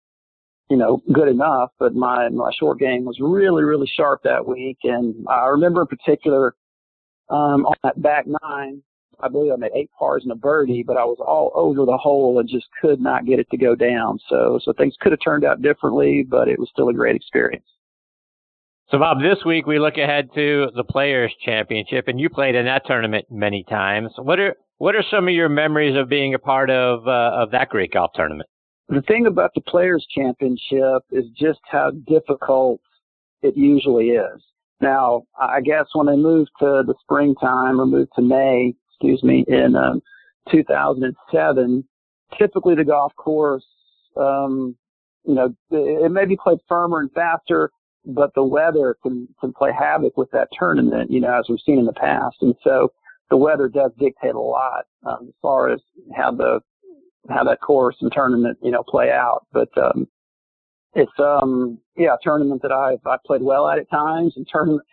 you 0.69 0.77
know, 0.77 1.01
good 1.11 1.27
enough, 1.27 1.71
but 1.77 1.93
my, 1.93 2.29
my 2.29 2.51
short 2.59 2.79
game 2.79 3.05
was 3.05 3.17
really, 3.19 3.63
really 3.63 3.89
sharp 3.95 4.21
that 4.23 4.47
week. 4.47 4.77
And 4.83 5.13
I 5.29 5.47
remember 5.47 5.81
in 5.81 5.87
particular, 5.87 6.55
um, 7.29 7.65
on 7.65 7.75
that 7.83 8.01
back 8.01 8.25
nine, 8.41 8.81
I 9.19 9.29
believe 9.29 9.51
I 9.51 9.55
made 9.55 9.71
eight 9.75 9.91
pars 9.97 10.23
and 10.23 10.31
a 10.31 10.35
birdie, 10.35 10.83
but 10.83 10.97
I 10.97 11.05
was 11.05 11.17
all 11.25 11.51
over 11.55 11.85
the 11.85 11.97
hole 11.97 12.39
and 12.39 12.49
just 12.49 12.65
could 12.81 12.99
not 12.99 13.25
get 13.25 13.39
it 13.39 13.49
to 13.51 13.57
go 13.57 13.75
down. 13.75 14.19
So, 14.27 14.59
so 14.63 14.73
things 14.73 14.95
could 14.99 15.11
have 15.11 15.21
turned 15.23 15.45
out 15.45 15.61
differently, 15.61 16.25
but 16.27 16.47
it 16.47 16.59
was 16.59 16.69
still 16.71 16.89
a 16.89 16.93
great 16.93 17.15
experience. 17.15 17.65
So, 18.91 18.99
Bob, 18.99 19.17
this 19.19 19.43
week 19.43 19.65
we 19.65 19.79
look 19.79 19.97
ahead 19.97 20.29
to 20.35 20.67
the 20.75 20.83
Players 20.83 21.33
Championship, 21.43 22.07
and 22.07 22.19
you 22.19 22.29
played 22.29 22.53
in 22.53 22.65
that 22.65 22.85
tournament 22.85 23.25
many 23.31 23.63
times. 23.67 24.11
What 24.17 24.39
are 24.39 24.55
what 24.77 24.95
are 24.95 25.03
some 25.09 25.27
of 25.27 25.33
your 25.33 25.49
memories 25.49 25.97
of 25.97 26.07
being 26.07 26.35
a 26.35 26.39
part 26.39 26.69
of 26.69 27.07
uh, 27.07 27.31
of 27.33 27.49
that 27.51 27.69
great 27.69 27.91
golf 27.91 28.11
tournament? 28.13 28.47
The 28.89 29.01
thing 29.01 29.25
about 29.25 29.51
the 29.55 29.61
Players 29.61 30.05
Championship 30.13 31.01
is 31.11 31.25
just 31.35 31.61
how 31.71 31.91
difficult 32.07 32.79
it 33.41 33.57
usually 33.57 34.09
is. 34.09 34.43
Now, 34.81 35.23
I 35.39 35.61
guess 35.61 35.85
when 35.93 36.07
I 36.07 36.15
moved 36.15 36.51
to 36.59 36.83
the 36.85 36.93
springtime 37.01 37.81
or 37.81 37.87
moved 37.87 38.11
to 38.17 38.21
May, 38.21 38.75
excuse 38.91 39.23
me, 39.23 39.45
in 39.47 39.75
um, 39.75 40.01
2007, 40.51 41.83
typically 42.37 42.75
the 42.75 42.83
golf 42.83 43.15
course, 43.15 43.65
um, 44.15 44.75
you 45.23 45.33
know, 45.33 45.55
it 45.71 46.11
may 46.11 46.25
be 46.25 46.37
played 46.37 46.59
firmer 46.67 46.99
and 46.99 47.11
faster, 47.13 47.71
but 48.05 48.33
the 48.35 48.43
weather 48.43 48.97
can, 49.01 49.27
can 49.39 49.53
play 49.53 49.71
havoc 49.77 50.17
with 50.17 50.29
that 50.31 50.49
tournament, 50.57 51.11
you 51.11 51.19
know, 51.19 51.37
as 51.37 51.45
we've 51.49 51.59
seen 51.65 51.79
in 51.79 51.85
the 51.85 51.93
past. 51.93 52.37
And 52.41 52.55
so 52.63 52.91
the 53.29 53.37
weather 53.37 53.67
does 53.67 53.91
dictate 53.97 54.35
a 54.35 54.39
lot 54.39 54.85
um, 55.05 55.27
as 55.27 55.33
far 55.41 55.69
as 55.69 55.79
how 56.15 56.31
the 56.31 56.59
how 57.29 57.43
that 57.43 57.59
course 57.59 57.95
and 58.01 58.11
tournament, 58.11 58.57
you 58.61 58.69
know, 58.69 58.83
play 58.83 59.09
out. 59.09 59.47
But 59.51 59.69
um, 59.77 60.07
it's 60.93 61.11
um, 61.19 61.79
yeah, 61.97 62.13
a 62.13 62.17
tournament 62.21 62.61
that 62.61 62.71
I've 62.71 63.05
I 63.05 63.17
played 63.25 63.41
well 63.41 63.67
at 63.67 63.79
at 63.79 63.89
times, 63.89 64.33
and 64.35 64.47
tournament 64.47 64.83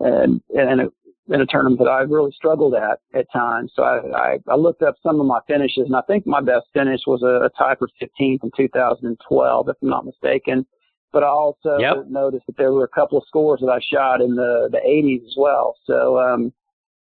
and 0.00 0.40
and 0.56 0.80
a, 0.80 0.88
and 1.28 1.42
a 1.42 1.46
tournament 1.46 1.78
that 1.80 1.88
I've 1.88 2.10
really 2.10 2.32
struggled 2.32 2.74
at 2.74 3.00
at 3.14 3.26
times. 3.32 3.72
So 3.74 3.82
I, 3.82 4.00
I 4.16 4.38
I 4.48 4.56
looked 4.56 4.82
up 4.82 4.96
some 5.02 5.20
of 5.20 5.26
my 5.26 5.40
finishes, 5.46 5.84
and 5.86 5.96
I 5.96 6.02
think 6.02 6.26
my 6.26 6.40
best 6.40 6.66
finish 6.72 7.02
was 7.06 7.22
a, 7.22 7.44
a 7.44 7.50
tie 7.58 7.76
for 7.76 7.88
15th 8.00 8.42
in 8.42 8.50
2012, 8.56 9.68
if 9.68 9.76
I'm 9.82 9.88
not 9.88 10.06
mistaken. 10.06 10.66
But 11.12 11.24
I 11.24 11.28
also 11.28 11.76
yep. 11.78 12.06
noticed 12.08 12.46
that 12.46 12.56
there 12.56 12.72
were 12.72 12.84
a 12.84 12.88
couple 12.88 13.18
of 13.18 13.24
scores 13.26 13.60
that 13.60 13.70
I 13.70 13.80
shot 13.80 14.20
in 14.20 14.34
the 14.34 14.68
the 14.70 14.78
80s 14.78 15.26
as 15.26 15.34
well. 15.36 15.76
So 15.84 16.18
um, 16.18 16.52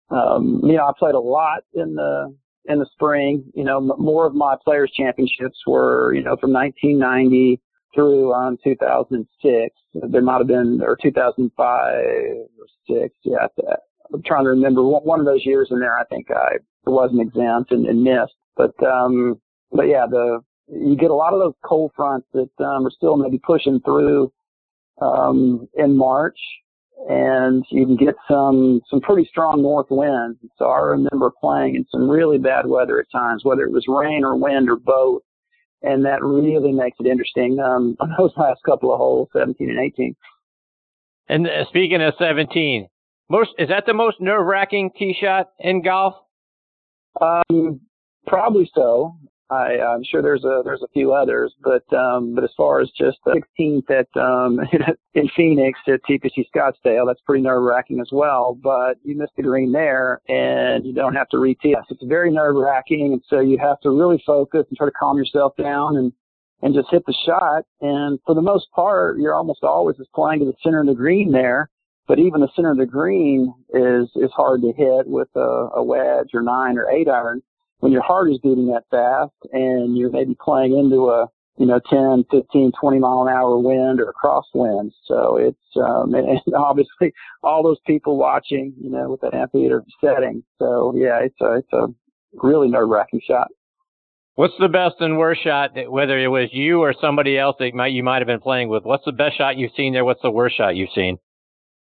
um, 0.10 0.62
you 0.64 0.74
know, 0.74 0.88
I 0.88 0.92
played 0.98 1.16
a 1.16 1.20
lot 1.20 1.64
in 1.74 1.96
the 1.96 2.34
in 2.66 2.80
the 2.80 2.88
spring. 2.94 3.44
You 3.54 3.64
know, 3.64 3.78
m- 3.78 4.02
more 4.02 4.26
of 4.26 4.34
my 4.34 4.56
players 4.64 4.92
championships 4.96 5.58
were, 5.66 6.14
you 6.14 6.24
know, 6.24 6.38
from 6.38 6.54
1990 6.54 7.60
through 7.94 8.34
um, 8.34 8.58
2006. 8.64 9.76
There 9.94 10.22
might 10.22 10.38
have 10.38 10.48
been, 10.48 10.82
or 10.82 10.98
2005 11.02 11.58
or 11.68 12.46
six. 12.88 13.16
Yeah, 13.24 13.48
I'm 14.14 14.24
trying 14.24 14.44
to 14.46 14.52
remember 14.52 14.84
one 14.84 15.20
of 15.20 15.26
those 15.26 15.46
years 15.46 15.70
in 15.72 15.80
there. 15.80 15.98
I 15.98 16.06
think 16.06 16.28
I 16.32 16.58
wasn't 16.86 17.22
exempt 17.22 17.72
and, 17.72 17.86
and 17.86 18.04
missed. 18.04 18.36
But 18.56 18.74
um, 18.84 19.40
but 19.72 19.84
yeah, 19.84 20.06
the 20.10 20.40
you 20.67 20.95
get 20.95 21.12
a 21.12 21.15
lot 21.15 21.33
of 21.33 21.39
those 21.39 21.53
cold 21.63 21.91
fronts 21.95 22.27
that 22.33 22.50
um, 22.59 22.86
are 22.86 22.91
still 22.91 23.17
maybe 23.17 23.39
pushing 23.39 23.79
through 23.81 24.31
um, 25.01 25.67
in 25.75 25.95
March 25.95 26.39
and 27.07 27.63
you 27.69 27.86
can 27.86 27.95
get 27.95 28.15
some 28.27 28.81
some 28.89 29.00
pretty 29.01 29.27
strong 29.29 29.62
north 29.62 29.88
winds. 29.89 30.39
So 30.57 30.65
I 30.65 30.79
remember 30.79 31.31
playing 31.39 31.75
in 31.75 31.86
some 31.91 32.09
really 32.09 32.38
bad 32.38 32.65
weather 32.67 33.00
at 33.00 33.05
times, 33.12 33.43
whether 33.43 33.63
it 33.63 33.71
was 33.71 33.86
rain 33.88 34.24
or 34.24 34.36
wind 34.36 34.69
or 34.69 34.77
both. 34.77 35.21
and 35.83 36.05
that 36.05 36.24
really 36.24 36.71
makes 36.71 36.97
it 37.00 37.05
interesting 37.05 37.59
um, 37.59 37.95
on 38.00 38.13
those 38.17 38.31
last 38.38 38.62
couple 38.65 38.91
of 38.91 38.97
holes, 38.97 39.29
17 39.33 39.69
and 39.69 39.79
18. 39.79 40.15
And 41.29 41.47
uh, 41.47 41.65
speaking 41.69 42.01
of 42.01 42.13
17, 42.17 42.88
most 43.29 43.51
is 43.59 43.69
that 43.69 43.86
the 43.86 43.93
most 43.93 44.19
nerve-wracking 44.19 44.91
tee 44.97 45.15
shot 45.19 45.50
in 45.59 45.83
golf? 45.83 46.15
Um, 47.21 47.81
probably 48.25 48.69
so. 48.74 49.17
I, 49.50 49.80
I'm 49.80 50.04
sure 50.04 50.22
there's 50.22 50.44
a 50.44 50.62
there's 50.66 50.82
a 50.82 50.89
few 50.89 51.13
others, 51.13 51.54
but 51.63 51.84
um, 51.94 52.36
but 52.36 52.44
as 52.44 52.50
far 52.58 52.82
as 52.82 52.89
just 52.98 53.18
the 53.25 53.42
16th 53.60 53.89
at 53.89 54.22
um, 54.22 54.60
in 55.13 55.30
Phoenix 55.38 55.80
at 55.88 56.01
TPC 56.04 56.46
Scottsdale, 56.54 57.08
that's 57.08 57.22
pretty 57.25 57.44
nerve 57.44 57.63
wracking 57.63 58.01
as 58.01 58.10
well. 58.12 58.58
But 58.62 58.98
you 59.04 59.18
missed 59.18 59.34
the 59.38 59.44
green 59.44 59.72
there, 59.72 60.20
and 60.27 60.86
you 60.86 60.94
don't 60.94 61.16
have 61.16 61.30
to 61.30 61.38
retee. 61.38 61.75
It's 61.89 62.04
very 62.04 62.30
nerve 62.30 62.56
wracking, 62.56 63.13
and 63.13 63.22
so 63.30 63.39
you 63.39 63.58
have 63.58 63.80
to 63.82 63.89
really 63.89 64.22
focus 64.25 64.66
and 64.68 64.77
try 64.77 64.88
to 64.88 64.92
calm 64.92 65.18
yourself 65.18 65.56
down 65.56 65.96
and 65.96 66.12
and 66.62 66.74
just 66.74 66.89
hit 66.92 67.06
the 67.06 67.16
shot. 67.25 67.63
And 67.80 68.20
for 68.25 68.36
the 68.36 68.42
most 68.42 68.70
part, 68.72 69.18
you're 69.18 69.36
almost 69.36 69.63
always 69.63 69.96
just 69.96 70.12
playing 70.12 70.39
to 70.39 70.46
the 70.46 70.56
center 70.62 70.82
of 70.82 70.88
the 70.88 70.96
green 70.96 71.32
there. 71.32 71.70
But 72.06 72.20
even 72.20 72.42
the 72.42 72.50
center 72.54 72.72
of 72.72 72.77
the 72.77 72.86
green 72.86 73.54
is 73.74 74.10
is 74.16 74.32
hard 74.36 74.62
to 74.63 74.74
hit 74.74 75.08
with 75.08 75.30
a, 75.36 75.70
a 75.75 75.84
wedge 75.84 76.32
or 76.34 76.42
nine 76.42 76.77
or 76.77 76.89
eight 76.89 77.08
iron 77.08 77.42
when 77.79 77.91
your 77.91 78.01
heart 78.01 78.31
is 78.31 78.39
beating 78.39 78.67
that 78.67 78.84
fast 78.89 79.34
and 79.51 79.98
you're 79.98 80.12
maybe 80.12 80.36
playing 80.43 80.77
into 80.77 81.10
a 81.10 81.27
you 81.57 81.65
know 81.65 81.79
10, 81.89 82.25
15, 82.29 82.72
20 82.79 83.00
mile 83.00 83.27
an 83.27 83.34
hour 83.34 83.57
wind 83.57 84.00
or 84.00 84.10
a 84.10 84.13
crosswind. 84.13 84.91
So 85.05 85.38
it's 85.38 85.57
um, 85.75 86.13
and 86.15 86.39
obviously 86.55 87.13
all 87.43 87.63
those 87.63 87.79
people 87.86 88.17
watching, 88.17 88.74
you 88.79 88.89
know, 88.89 89.12
with 89.12 89.22
that 89.22 89.34
amphitheater 89.34 89.84
setting. 90.03 90.43
So 90.60 90.93
yeah, 90.96 91.19
it's 91.22 91.39
a 91.41 91.53
it's 91.53 91.74
a 91.74 91.88
really 92.34 92.69
nerve 92.69 92.89
wracking 92.89 93.22
shot. 93.25 93.48
What's 94.36 94.53
the 94.60 94.67
best 94.67 94.98
and 95.00 95.17
worst 95.17 95.43
shot, 95.43 95.74
that, 95.74 95.91
whether 95.91 96.19
it 96.19 96.27
was 96.27 96.50
you 96.51 96.81
or 96.81 96.93
somebody 97.01 97.39
else 97.39 97.55
that 97.57 97.74
might 97.74 97.91
you 97.91 98.03
might 98.03 98.19
have 98.19 98.27
been 98.27 98.39
playing 98.39 98.69
with? 98.69 98.84
What's 98.84 99.03
the 99.03 99.12
best 99.12 99.38
shot 99.38 99.57
you've 99.57 99.72
seen 99.75 99.93
there? 99.93 100.05
What's 100.05 100.22
the 100.22 100.29
worst 100.29 100.57
shot 100.57 100.75
you've 100.75 100.91
seen? 100.93 101.17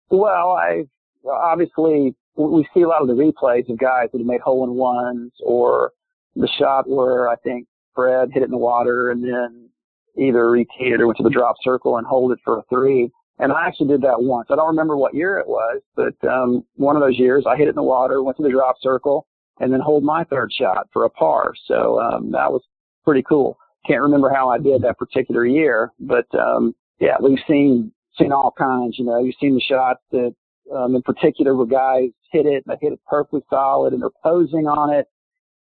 Well, 0.09 0.53
I 0.53 0.85
obviously 1.31 2.15
we 2.39 2.69
see 2.73 2.83
a 2.83 2.89
lot 2.89 3.03
of 3.03 3.09
the 3.09 3.15
replays 3.15 3.69
of 3.69 3.79
guys 3.79 4.09
that 4.13 4.19
have 4.19 4.27
made 4.27 4.41
hole 4.41 4.65
in 4.65 4.75
ones 4.75 5.33
or 5.45 5.93
the 6.37 6.49
shot 6.59 6.89
where 6.89 7.29
I 7.29 7.37
think 7.37 7.67
Fred 7.95 8.31
hit 8.33 8.43
it 8.43 8.47
in 8.47 8.51
the 8.53 8.57
water 8.57 9.11
and 9.11 9.23
then 9.23 9.69
either 10.17 10.45
reteed 10.45 11.01
or 11.01 11.07
went 11.07 11.17
to 11.17 11.25
the 11.25 11.31
drop 11.31 11.57
circle 11.63 11.97
and 11.97 12.07
hold 12.07 12.33
it 12.33 12.39
for 12.45 12.59
a 12.59 12.63
three. 12.69 13.11
And 13.41 13.53
I 13.53 13.67
actually 13.67 13.89
did 13.89 14.03
that 14.03 14.23
once. 14.23 14.49
I 14.51 14.57
don't 14.57 14.69
remember 14.69 14.97
what 14.97 15.15
year 15.15 15.39
it 15.39 15.47
was, 15.47 15.81
but 15.95 16.15
um, 16.29 16.65
one 16.75 16.97
of 16.97 17.03
those 17.03 17.19
years 17.19 17.45
I 17.47 17.57
hit 17.57 17.67
it 17.67 17.71
in 17.71 17.77
the 17.77 17.83
water, 17.83 18.23
went 18.23 18.37
to 18.39 18.43
the 18.43 18.51
drop 18.51 18.77
circle, 18.81 19.27
and 19.61 19.73
then 19.73 19.81
hold 19.81 20.05
my 20.05 20.25
third 20.25 20.53
shot 20.53 20.89
for 20.93 21.05
a 21.05 21.11
par. 21.11 21.55
So 21.67 22.01
um, 22.01 22.31
that 22.33 22.51
was 22.51 22.63
pretty 23.05 23.23
cool. 23.29 23.59
Can't 23.87 24.03
remember 24.03 24.31
how 24.33 24.49
I 24.49 24.59
did 24.59 24.83
that 24.83 24.99
particular 24.99 25.47
year, 25.47 25.93
but 26.01 26.27
um, 26.39 26.75
yeah, 27.01 27.17
we've 27.21 27.39
seen 27.49 27.93
seen 28.19 28.33
all 28.33 28.53
kinds. 28.57 28.99
You 28.99 29.05
know, 29.05 29.19
you've 29.23 29.37
seen 29.41 29.55
the 29.55 29.61
shots 29.61 30.01
that 30.11 30.35
um, 30.75 30.95
in 30.95 31.03
particular 31.03 31.55
where 31.55 31.67
guys 31.67 32.11
hit 32.31 32.47
it, 32.47 32.65
they 32.67 32.77
hit 32.81 32.93
it 32.93 33.01
perfectly 33.09 33.43
solid 33.51 33.93
and 33.93 34.03
they're 34.03 34.11
posing 34.23 34.67
on 34.67 34.93
it 34.93 35.07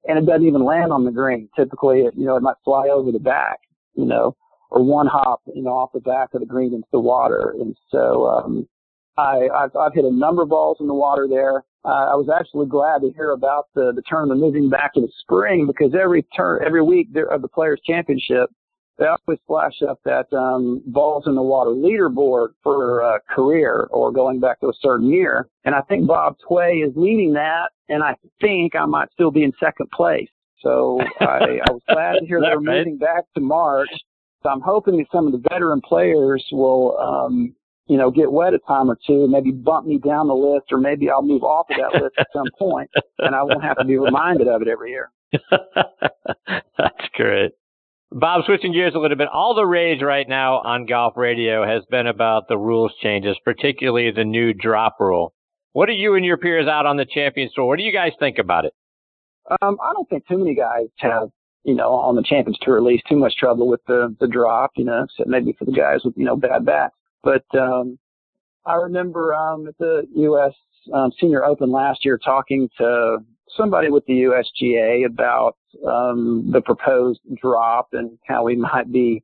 and 0.08 0.18
it 0.18 0.26
doesn't 0.26 0.48
even 0.48 0.64
land 0.64 0.92
on 0.92 1.06
the 1.06 1.12
green. 1.12 1.50
Typically, 1.56 2.02
it, 2.02 2.14
you 2.16 2.26
know, 2.26 2.36
it 2.36 2.44
might 2.44 2.56
fly 2.64 2.88
over 2.88 3.12
the 3.12 3.20
back, 3.20 3.60
you 3.96 4.06
know, 4.06 4.36
or 4.72 4.84
one 4.84 5.08
hop, 5.08 5.42
you 5.54 5.62
know, 5.62 5.72
off 5.72 5.92
the 5.94 6.00
back 6.00 6.34
of 6.34 6.40
the 6.40 6.46
green 6.46 6.74
into 6.74 6.88
the 6.92 7.00
water. 7.00 7.54
And 7.60 7.76
so, 7.92 8.28
um, 8.28 8.68
I, 9.18 9.48
I've, 9.54 9.76
I've 9.76 9.94
hit 9.94 10.06
a 10.06 10.12
number 10.12 10.44
of 10.44 10.50
balls 10.50 10.78
in 10.80 10.88
the 10.88 10.94
water 10.94 11.28
there. 11.30 11.64
Uh, 11.84 12.12
I 12.12 12.16
was 12.16 12.30
actually 12.30 12.68
glad 12.68 13.02
to 13.02 13.12
hear 13.16 13.32
about 13.32 13.68
the, 13.74 13.92
the 13.96 14.04
tournament 14.08 14.40
moving 14.40 14.70
back 14.70 14.94
to 14.94 15.02
the 15.02 15.12
spring 15.22 15.66
because 15.66 15.94
every 16.00 16.24
turn, 16.36 16.62
every 16.66 16.84
week 16.84 17.08
there, 17.14 17.26
of 17.26 17.42
the 17.42 17.48
Players 17.48 17.82
Championship, 17.86 18.50
they 18.98 19.06
always 19.06 19.39
flash 19.46 19.82
up 19.88 20.00
that 20.06 20.32
um, 20.34 20.82
balls 20.88 21.24
in 21.27 21.36
the 21.36 21.42
water 21.42 21.70
leaderboard 21.70 22.50
for 22.63 23.04
uh, 23.04 23.20
career 23.30 23.88
or 23.92 24.12
going 24.12 24.39
back 24.39 24.60
to 24.62 24.68
a 24.68 24.74
certain 24.82 25.10
year. 25.10 25.48
And 25.66 25.75
I 25.75 25.82
think 25.82 26.08
Bob 26.08 26.38
Tway 26.48 26.84
is 26.88 26.94
leading 26.96 27.34
that, 27.34 27.70
and 27.89 28.04
I 28.04 28.16
think 28.42 28.75
I 28.75 28.86
might 28.86 29.12
still 29.13 29.32
be 29.32 29.44
in 29.44 29.51
second 29.60 29.92
place. 29.92 30.30
So 30.62 31.00
I, 31.22 31.60
I 31.68 31.72
was 31.72 31.82
glad 31.88 32.20
to 32.20 32.25
hear 32.25 32.42
they're 32.42 32.60
right? 32.60 32.80
moving 32.80 32.98
back 32.98 33.25
to 33.36 33.42
March. 33.42 33.89
So 34.44 34.50
I'm 34.50 34.62
hoping 34.62 34.98
that 34.98 35.06
some 35.12 35.27
of 35.27 35.32
the 35.32 35.50
veteran 35.50 35.82
players 35.82 36.44
will, 36.51 36.98
um, 36.98 37.56
you 37.88 37.98
know, 37.98 38.10
get 38.10 38.32
wet 38.32 38.54
a 38.54 38.60
time 38.60 38.89
or 38.89 38.98
two, 39.06 39.27
maybe 39.27 39.51
bump 39.51 39.86
me 39.86 40.00
down 40.00 40.27
the 40.27 40.36
list, 40.36 40.72
or 40.72 40.77
maybe 40.80 41.10
I'll 41.10 41.22
move 41.22 41.44
off 41.44 41.68
of 41.70 41.77
that 41.77 42.01
list 42.01 42.16
at 42.18 42.27
some 42.34 42.48
point, 42.58 42.89
and 43.20 43.36
I 43.36 43.44
won't 43.44 43.63
have 43.63 43.77
to 43.77 43.86
be 43.86 43.98
reminded 43.98 44.48
of 44.48 44.62
it 44.62 44.68
every 44.68 44.92
year. 44.92 45.12
That's 46.77 47.08
great. 47.13 47.51
Bob, 48.12 48.46
switching 48.46 48.72
gears 48.72 48.96
a 48.96 49.00
little 49.00 49.18
bit, 49.18 49.28
all 49.28 49.54
the 49.54 49.66
rage 49.66 50.02
right 50.02 50.28
now 50.30 50.60
on 50.60 50.86
golf 50.86 51.18
radio 51.18 51.68
has 51.68 51.84
been 51.90 52.08
about 52.08 52.48
the 52.48 52.58
rules 52.58 52.94
changes, 53.02 53.36
particularly 53.44 54.12
the 54.12 54.24
new 54.24 54.54
drop 54.54 54.96
rule. 55.00 55.34
What 55.74 55.90
are 55.90 55.94
you 55.94 56.16
and 56.16 56.26
your 56.26 56.38
peers 56.38 56.68
out 56.68 56.86
on 56.86 56.96
the 56.96 57.06
Champions 57.06 57.52
Tour? 57.54 57.66
What 57.66 57.78
do 57.78 57.84
you 57.84 57.92
guys 57.92 58.14
think 58.18 58.38
about 58.38 58.66
it? 58.66 58.74
Um, 59.62 59.78
I 59.84 59.92
don't 59.94 60.08
think 60.10 60.26
too 60.26 60.38
many 60.38 60.56
guys 60.56 60.88
have, 60.98 61.30
you 61.64 61.76
know, 61.76 61.92
on 61.92 62.16
the 62.16 62.24
Champions 62.24 62.58
Tour 62.62 62.78
at 62.78 62.84
least, 62.84 63.04
too 63.10 63.18
much 63.18 63.36
trouble 63.36 63.68
with 63.68 63.82
the 63.88 64.16
the 64.20 64.28
drop, 64.28 64.72
you 64.78 64.86
know, 64.86 65.04
except 65.04 65.30
maybe 65.30 65.54
for 65.54 65.66
the 65.66 65.72
guys 65.74 66.00
with, 66.04 66.14
you 66.18 66.26
know, 66.26 66.38
bad 66.38 66.66
backs. 66.66 66.96
But 67.24 67.46
um, 67.58 68.00
I 68.66 68.76
remember 68.76 69.36
um, 69.36 69.68
at 69.68 69.78
the 69.80 70.08
U.S. 70.16 70.54
Um, 70.94 71.12
Senior 71.20 71.44
Open 71.44 71.72
last 71.72 72.06
year 72.06 72.18
talking 72.18 72.70
to 72.78 73.18
somebody 73.56 73.90
with 73.90 74.06
the 74.06 74.24
USGA 74.24 75.06
about 75.06 75.58
um, 75.86 76.50
the 76.51 76.62
proposed 76.62 77.19
drop 77.41 77.89
and 77.93 78.17
how 78.27 78.43
we 78.43 78.55
might 78.55 78.91
be 78.91 79.24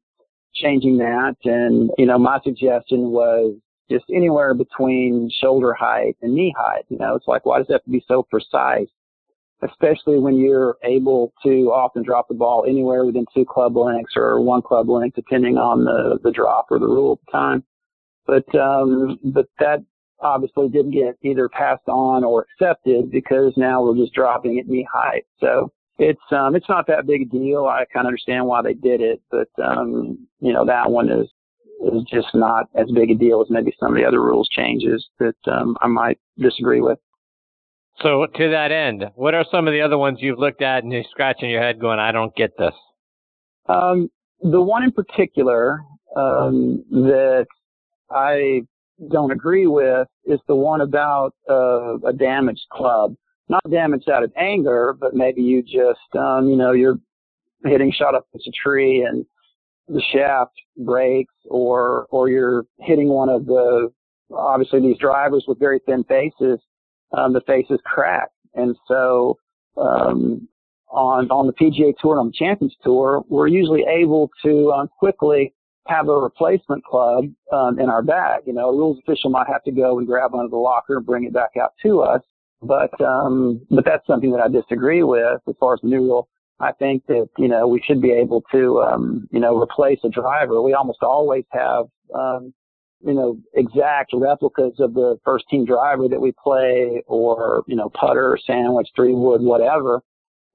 changing 0.55 0.97
that. 0.97 1.35
And, 1.45 1.89
you 1.97 2.05
know, 2.05 2.17
my 2.17 2.39
suggestion 2.43 3.09
was 3.11 3.55
just 3.89 4.05
anywhere 4.13 4.53
between 4.53 5.29
shoulder 5.41 5.73
height 5.73 6.15
and 6.21 6.33
knee 6.33 6.53
height. 6.57 6.85
You 6.89 6.97
know, 6.97 7.15
it's 7.15 7.27
like, 7.27 7.45
why 7.45 7.57
does 7.59 7.69
it 7.69 7.73
have 7.73 7.83
to 7.83 7.89
be 7.89 8.03
so 8.07 8.23
precise? 8.23 8.87
Especially 9.61 10.19
when 10.19 10.35
you're 10.35 10.75
able 10.83 11.33
to 11.43 11.71
often 11.71 12.03
drop 12.03 12.27
the 12.27 12.33
ball 12.33 12.65
anywhere 12.67 13.05
within 13.05 13.25
two 13.33 13.45
club 13.45 13.77
lengths 13.77 14.13
or 14.15 14.41
one 14.41 14.61
club 14.61 14.89
length, 14.89 15.15
depending 15.15 15.57
on 15.57 15.85
the, 15.85 16.19
the 16.23 16.31
drop 16.31 16.67
or 16.69 16.79
the 16.79 16.85
rule 16.85 17.13
at 17.13 17.25
the 17.25 17.31
time. 17.31 17.63
But, 18.25 18.55
um, 18.59 19.19
but 19.23 19.47
that 19.59 19.83
obviously 20.21 20.69
didn't 20.69 20.91
get 20.91 21.17
either 21.21 21.49
passed 21.49 21.87
on 21.87 22.23
or 22.23 22.45
accepted 22.59 23.11
because 23.11 23.53
now 23.57 23.83
we're 23.83 23.95
just 23.95 24.13
dropping 24.13 24.59
at 24.59 24.67
knee 24.67 24.87
height. 24.91 25.25
So 25.39 25.71
it's 25.99 26.21
um 26.31 26.55
it's 26.55 26.69
not 26.69 26.87
that 26.87 27.05
big 27.05 27.23
a 27.23 27.25
deal. 27.25 27.65
I 27.65 27.85
kind 27.93 28.05
of 28.05 28.09
understand 28.09 28.45
why 28.45 28.61
they 28.61 28.73
did 28.73 29.01
it, 29.01 29.21
but 29.29 29.49
um 29.63 30.27
you 30.39 30.53
know 30.53 30.65
that 30.65 30.89
one 30.89 31.09
is 31.09 31.27
is 31.93 32.03
just 32.11 32.27
not 32.33 32.67
as 32.75 32.89
big 32.91 33.11
a 33.11 33.15
deal 33.15 33.41
as 33.41 33.47
maybe 33.49 33.75
some 33.79 33.91
of 33.91 33.97
the 33.97 34.05
other 34.05 34.21
rules 34.21 34.49
changes 34.49 35.07
that 35.19 35.35
um 35.47 35.77
I 35.81 35.87
might 35.87 36.19
disagree 36.37 36.81
with. 36.81 36.99
So 38.01 38.25
to 38.25 38.49
that 38.49 38.71
end, 38.71 39.05
what 39.15 39.35
are 39.35 39.45
some 39.51 39.67
of 39.67 39.71
the 39.71 39.81
other 39.81 39.97
ones 39.97 40.17
you've 40.19 40.39
looked 40.39 40.63
at 40.63 40.83
and 40.83 40.91
you're 40.91 41.03
scratching 41.11 41.49
your 41.49 41.61
head 41.61 41.79
going, 41.79 41.99
I 41.99 42.11
don't 42.11 42.35
get 42.35 42.57
this? 42.57 42.73
Um 43.67 44.09
the 44.41 44.61
one 44.61 44.83
in 44.83 44.91
particular 44.91 45.79
um 46.15 46.83
that 46.89 47.45
I 48.09 48.63
don't 49.09 49.31
agree 49.31 49.67
with 49.67 50.07
is 50.25 50.39
the 50.47 50.55
one 50.55 50.81
about 50.81 51.33
uh, 51.49 51.97
a 51.99 52.13
damaged 52.13 52.65
club. 52.71 53.15
Not 53.49 53.69
damaged 53.69 54.09
out 54.09 54.23
of 54.23 54.31
anger, 54.37 54.95
but 54.97 55.13
maybe 55.13 55.41
you 55.41 55.61
just, 55.61 56.15
um, 56.17 56.47
you 56.47 56.55
know, 56.55 56.71
you're 56.71 56.97
hitting 57.65 57.91
shot 57.91 58.15
up 58.15 58.25
against 58.33 58.47
a 58.47 58.51
tree 58.51 59.01
and 59.01 59.25
the 59.87 60.01
shaft 60.13 60.53
breaks, 60.77 61.33
or 61.49 62.07
or 62.09 62.29
you're 62.29 62.63
hitting 62.79 63.09
one 63.09 63.29
of 63.29 63.45
the 63.45 63.91
obviously 64.33 64.79
these 64.79 64.97
drivers 64.97 65.45
with 65.47 65.59
very 65.59 65.79
thin 65.85 66.03
faces, 66.05 66.59
um, 67.17 67.33
the 67.33 67.41
faces 67.41 67.79
crack, 67.85 68.29
and 68.55 68.75
so 68.87 69.37
um, 69.77 70.47
on 70.89 71.29
on 71.29 71.47
the 71.47 71.53
PGA 71.53 71.93
Tour 71.99 72.13
and 72.13 72.19
on 72.19 72.27
the 72.27 72.33
Champions 72.33 72.75
Tour, 72.83 73.23
we're 73.27 73.47
usually 73.47 73.83
able 73.83 74.29
to 74.43 74.71
um, 74.71 74.89
quickly 74.99 75.53
have 75.87 76.07
a 76.07 76.15
replacement 76.15 76.83
club 76.85 77.25
um, 77.51 77.79
in 77.79 77.89
our 77.89 78.01
bag. 78.01 78.43
You 78.45 78.53
know, 78.53 78.69
a 78.69 78.75
rules 78.75 78.99
official 78.99 79.29
might 79.29 79.47
have 79.47 79.63
to 79.63 79.71
go 79.71 79.97
and 79.97 80.07
grab 80.07 80.33
one 80.33 80.45
of 80.45 80.51
the 80.51 80.57
locker 80.57 80.97
and 80.97 81.05
bring 81.05 81.25
it 81.25 81.33
back 81.33 81.51
out 81.61 81.73
to 81.83 82.01
us. 82.01 82.21
But 82.63 82.99
um, 83.01 83.61
but 83.69 83.85
that's 83.85 84.05
something 84.07 84.31
that 84.31 84.41
I 84.41 84.47
disagree 84.47 85.03
with 85.03 85.41
as 85.47 85.55
far 85.59 85.73
as 85.73 85.81
the 85.81 85.89
new 85.89 86.01
rule. 86.01 86.29
I 86.59 86.71
think 86.71 87.05
that 87.07 87.27
you 87.37 87.47
know 87.47 87.67
we 87.67 87.81
should 87.85 88.01
be 88.01 88.11
able 88.11 88.43
to 88.51 88.81
um, 88.81 89.27
you 89.31 89.39
know 89.39 89.57
replace 89.57 89.99
a 90.03 90.09
driver. 90.09 90.61
We 90.61 90.73
almost 90.73 91.03
always 91.03 91.43
have 91.51 91.85
um, 92.15 92.53
you 93.05 93.13
know 93.13 93.37
exact 93.53 94.11
replicas 94.13 94.79
of 94.79 94.93
the 94.93 95.19
first 95.25 95.45
team 95.49 95.65
driver 95.65 96.07
that 96.07 96.21
we 96.21 96.33
play, 96.41 97.03
or 97.07 97.63
you 97.67 97.75
know 97.75 97.89
putter, 97.89 98.37
sand 98.45 98.73
wedge, 98.73 98.89
three 98.95 99.13
wood, 99.13 99.41
whatever. 99.41 100.01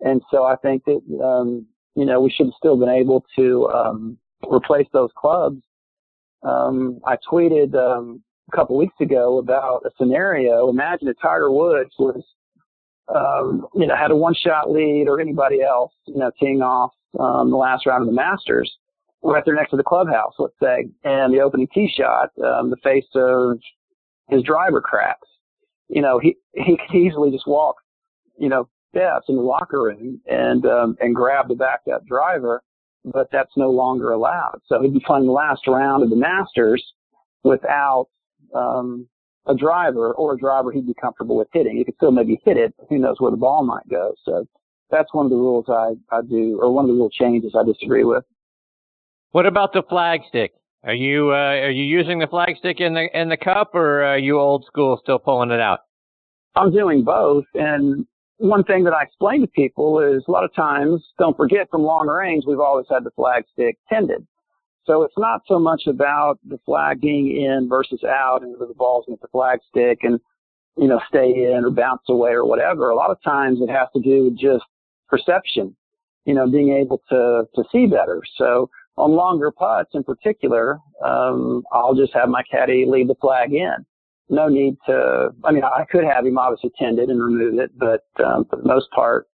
And 0.00 0.22
so 0.30 0.44
I 0.44 0.56
think 0.56 0.84
that 0.86 1.02
um, 1.22 1.66
you 1.94 2.06
know 2.06 2.20
we 2.20 2.30
should 2.30 2.46
have 2.46 2.54
still 2.56 2.78
been 2.78 2.88
able 2.88 3.24
to 3.36 3.68
um, 3.68 4.18
replace 4.50 4.86
those 4.92 5.10
clubs. 5.16 5.60
Um, 6.42 7.00
I 7.04 7.16
tweeted 7.30 7.74
um, 7.74 8.22
a 8.50 8.56
couple 8.56 8.76
weeks 8.76 8.94
ago 9.00 9.38
about 9.38 9.82
a 9.84 9.90
scenario. 9.98 10.68
Imagine 10.68 11.08
if 11.08 11.16
Tiger 11.20 11.50
Woods 11.50 11.90
was, 11.98 12.22
um, 13.14 13.66
you 13.74 13.86
know, 13.86 13.96
had 13.96 14.10
a 14.10 14.16
one-shot 14.16 14.70
lead 14.70 15.06
or 15.08 15.20
anybody 15.20 15.62
else, 15.62 15.92
you 16.06 16.18
know, 16.18 16.30
teeing 16.40 16.62
off 16.62 16.92
um, 17.18 17.50
the 17.50 17.56
last 17.56 17.86
round 17.86 18.02
of 18.02 18.08
the 18.08 18.14
Masters, 18.14 18.70
right 19.22 19.44
there 19.44 19.54
next 19.54 19.70
to 19.70 19.76
the 19.76 19.82
clubhouse, 19.82 20.34
let's 20.38 20.54
say, 20.62 20.88
and 21.04 21.32
the 21.32 21.40
opening 21.40 21.68
tee 21.74 21.92
shot, 21.94 22.30
um, 22.44 22.70
the 22.70 22.76
face 22.82 23.06
of 23.14 23.58
his 24.28 24.42
driver 24.42 24.80
cracks. 24.80 25.28
You 25.88 26.02
know, 26.02 26.18
he 26.18 26.36
he 26.54 26.76
could 26.76 26.96
easily 26.96 27.30
just 27.30 27.46
walk, 27.46 27.76
you 28.38 28.48
know, 28.48 28.68
steps 28.90 29.26
in 29.28 29.36
the 29.36 29.42
locker 29.42 29.82
room 29.82 30.20
and 30.26 30.66
um, 30.66 30.96
and 31.00 31.14
grab 31.14 31.48
the 31.48 31.54
backed 31.54 31.88
up 31.88 32.06
driver, 32.06 32.62
but 33.04 33.28
that's 33.32 33.56
no 33.56 33.70
longer 33.70 34.12
allowed. 34.12 34.60
So 34.66 34.82
he'd 34.82 34.92
be 34.92 35.00
playing 35.04 35.26
the 35.26 35.32
last 35.32 35.66
round 35.66 36.02
of 36.02 36.10
the 36.10 36.16
Masters 36.16 36.84
without 37.42 38.08
um, 38.54 39.06
a 39.46 39.54
driver 39.54 40.12
or 40.12 40.34
a 40.34 40.38
driver 40.38 40.72
he'd 40.72 40.86
be 40.86 40.94
comfortable 41.00 41.36
with 41.36 41.48
hitting. 41.52 41.76
He 41.76 41.84
could 41.84 41.94
still 41.96 42.12
maybe 42.12 42.40
hit 42.44 42.56
it. 42.56 42.74
Who 42.88 42.98
knows 42.98 43.16
where 43.18 43.30
the 43.30 43.36
ball 43.36 43.64
might 43.64 43.88
go? 43.88 44.14
So 44.24 44.46
that's 44.90 45.12
one 45.12 45.26
of 45.26 45.30
the 45.30 45.36
rules 45.36 45.66
I, 45.68 45.94
I 46.14 46.22
do, 46.22 46.58
or 46.60 46.72
one 46.72 46.84
of 46.84 46.88
the 46.88 46.94
rule 46.94 47.10
changes 47.10 47.54
I 47.58 47.64
disagree 47.64 48.04
with. 48.04 48.24
What 49.32 49.46
about 49.46 49.72
the 49.72 49.82
flag 49.88 50.20
stick? 50.28 50.52
Are 50.84 50.94
you 50.94 51.30
uh, 51.30 51.66
are 51.66 51.70
you 51.70 51.82
using 51.82 52.18
the 52.18 52.26
flag 52.26 52.56
stick 52.56 52.80
in 52.80 52.94
the 52.94 53.08
in 53.12 53.28
the 53.28 53.36
cup, 53.36 53.74
or 53.74 54.04
are 54.04 54.18
you 54.18 54.38
old 54.38 54.64
school, 54.64 54.98
still 55.02 55.18
pulling 55.18 55.50
it 55.50 55.60
out? 55.60 55.80
I'm 56.54 56.72
doing 56.72 57.04
both, 57.04 57.44
and 57.54 58.06
one 58.38 58.64
thing 58.64 58.84
that 58.84 58.92
I 58.92 59.02
explain 59.02 59.40
to 59.40 59.46
people 59.48 60.00
is 60.00 60.22
a 60.26 60.30
lot 60.30 60.44
of 60.44 60.54
times, 60.54 61.04
don't 61.18 61.36
forget 61.36 61.68
from 61.70 61.82
long 61.82 62.06
range, 62.06 62.44
we've 62.46 62.60
always 62.60 62.86
had 62.88 63.04
the 63.04 63.10
flag 63.10 63.44
stick 63.52 63.76
tended. 63.88 64.26
So 64.88 65.02
it's 65.02 65.18
not 65.18 65.42
so 65.46 65.58
much 65.58 65.82
about 65.86 66.38
the 66.48 66.58
flag 66.64 67.02
being 67.02 67.42
in 67.42 67.68
versus 67.68 68.02
out 68.04 68.40
and 68.42 68.54
the 68.58 68.72
ball's 68.74 69.04
in 69.06 69.18
the 69.20 69.28
flag 69.28 69.58
stick 69.68 69.98
and, 70.02 70.18
you 70.78 70.88
know, 70.88 70.98
stay 71.08 71.28
in 71.28 71.62
or 71.62 71.70
bounce 71.70 72.00
away 72.08 72.30
or 72.30 72.46
whatever. 72.46 72.88
A 72.88 72.96
lot 72.96 73.10
of 73.10 73.22
times 73.22 73.58
it 73.60 73.68
has 73.68 73.88
to 73.94 74.00
do 74.00 74.24
with 74.24 74.38
just 74.38 74.64
perception, 75.06 75.76
you 76.24 76.32
know, 76.32 76.50
being 76.50 76.72
able 76.72 77.02
to, 77.10 77.44
to 77.54 77.64
see 77.70 77.86
better. 77.86 78.22
So 78.38 78.70
on 78.96 79.12
longer 79.12 79.50
putts 79.50 79.90
in 79.92 80.04
particular, 80.04 80.78
um, 81.04 81.64
I'll 81.70 81.94
just 81.94 82.14
have 82.14 82.30
my 82.30 82.42
caddy 82.50 82.86
leave 82.88 83.08
the 83.08 83.14
flag 83.20 83.52
in. 83.52 83.84
No 84.30 84.48
need 84.48 84.76
to, 84.86 85.28
I 85.44 85.52
mean, 85.52 85.64
I 85.64 85.84
could 85.90 86.04
have 86.04 86.24
him 86.24 86.38
obviously 86.38 86.70
tended 86.78 87.10
and 87.10 87.22
remove 87.22 87.58
it, 87.58 87.72
but 87.78 88.06
um, 88.24 88.46
for 88.48 88.56
the 88.56 88.66
most 88.66 88.90
part, 88.92 89.26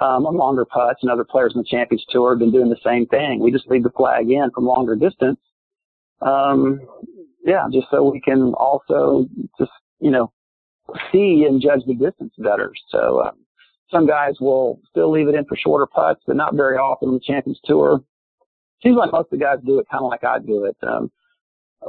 um, 0.00 0.26
on 0.26 0.36
longer 0.36 0.64
putts 0.64 1.00
and 1.02 1.10
other 1.10 1.24
players 1.24 1.52
in 1.54 1.60
the 1.60 1.68
Champions 1.68 2.04
Tour 2.10 2.32
have 2.32 2.38
been 2.38 2.52
doing 2.52 2.68
the 2.68 2.80
same 2.84 3.06
thing. 3.06 3.40
We 3.40 3.50
just 3.50 3.68
leave 3.68 3.82
the 3.82 3.90
flag 3.90 4.30
in 4.30 4.50
from 4.54 4.66
longer 4.66 4.96
distance. 4.96 5.38
Um, 6.20 6.80
yeah, 7.44 7.66
just 7.72 7.86
so 7.90 8.08
we 8.10 8.20
can 8.20 8.54
also 8.54 9.26
just, 9.58 9.70
you 10.00 10.10
know, 10.10 10.32
see 11.12 11.44
and 11.48 11.60
judge 11.60 11.80
the 11.86 11.94
distance 11.94 12.32
better. 12.38 12.72
So, 12.90 13.22
um, 13.24 13.32
some 13.90 14.06
guys 14.06 14.34
will 14.40 14.80
still 14.90 15.12
leave 15.12 15.28
it 15.28 15.34
in 15.34 15.44
for 15.44 15.56
shorter 15.56 15.86
putts, 15.86 16.20
but 16.26 16.36
not 16.36 16.54
very 16.54 16.76
often 16.76 17.08
on 17.08 17.14
the 17.14 17.20
Champions 17.20 17.60
Tour. 17.64 18.02
Seems 18.82 18.96
like 18.96 19.12
most 19.12 19.32
of 19.32 19.38
the 19.38 19.44
guys 19.44 19.58
do 19.64 19.78
it 19.78 19.86
kind 19.90 20.04
of 20.04 20.10
like 20.10 20.24
I 20.24 20.38
do 20.38 20.64
it. 20.64 20.76
Um, 20.82 21.10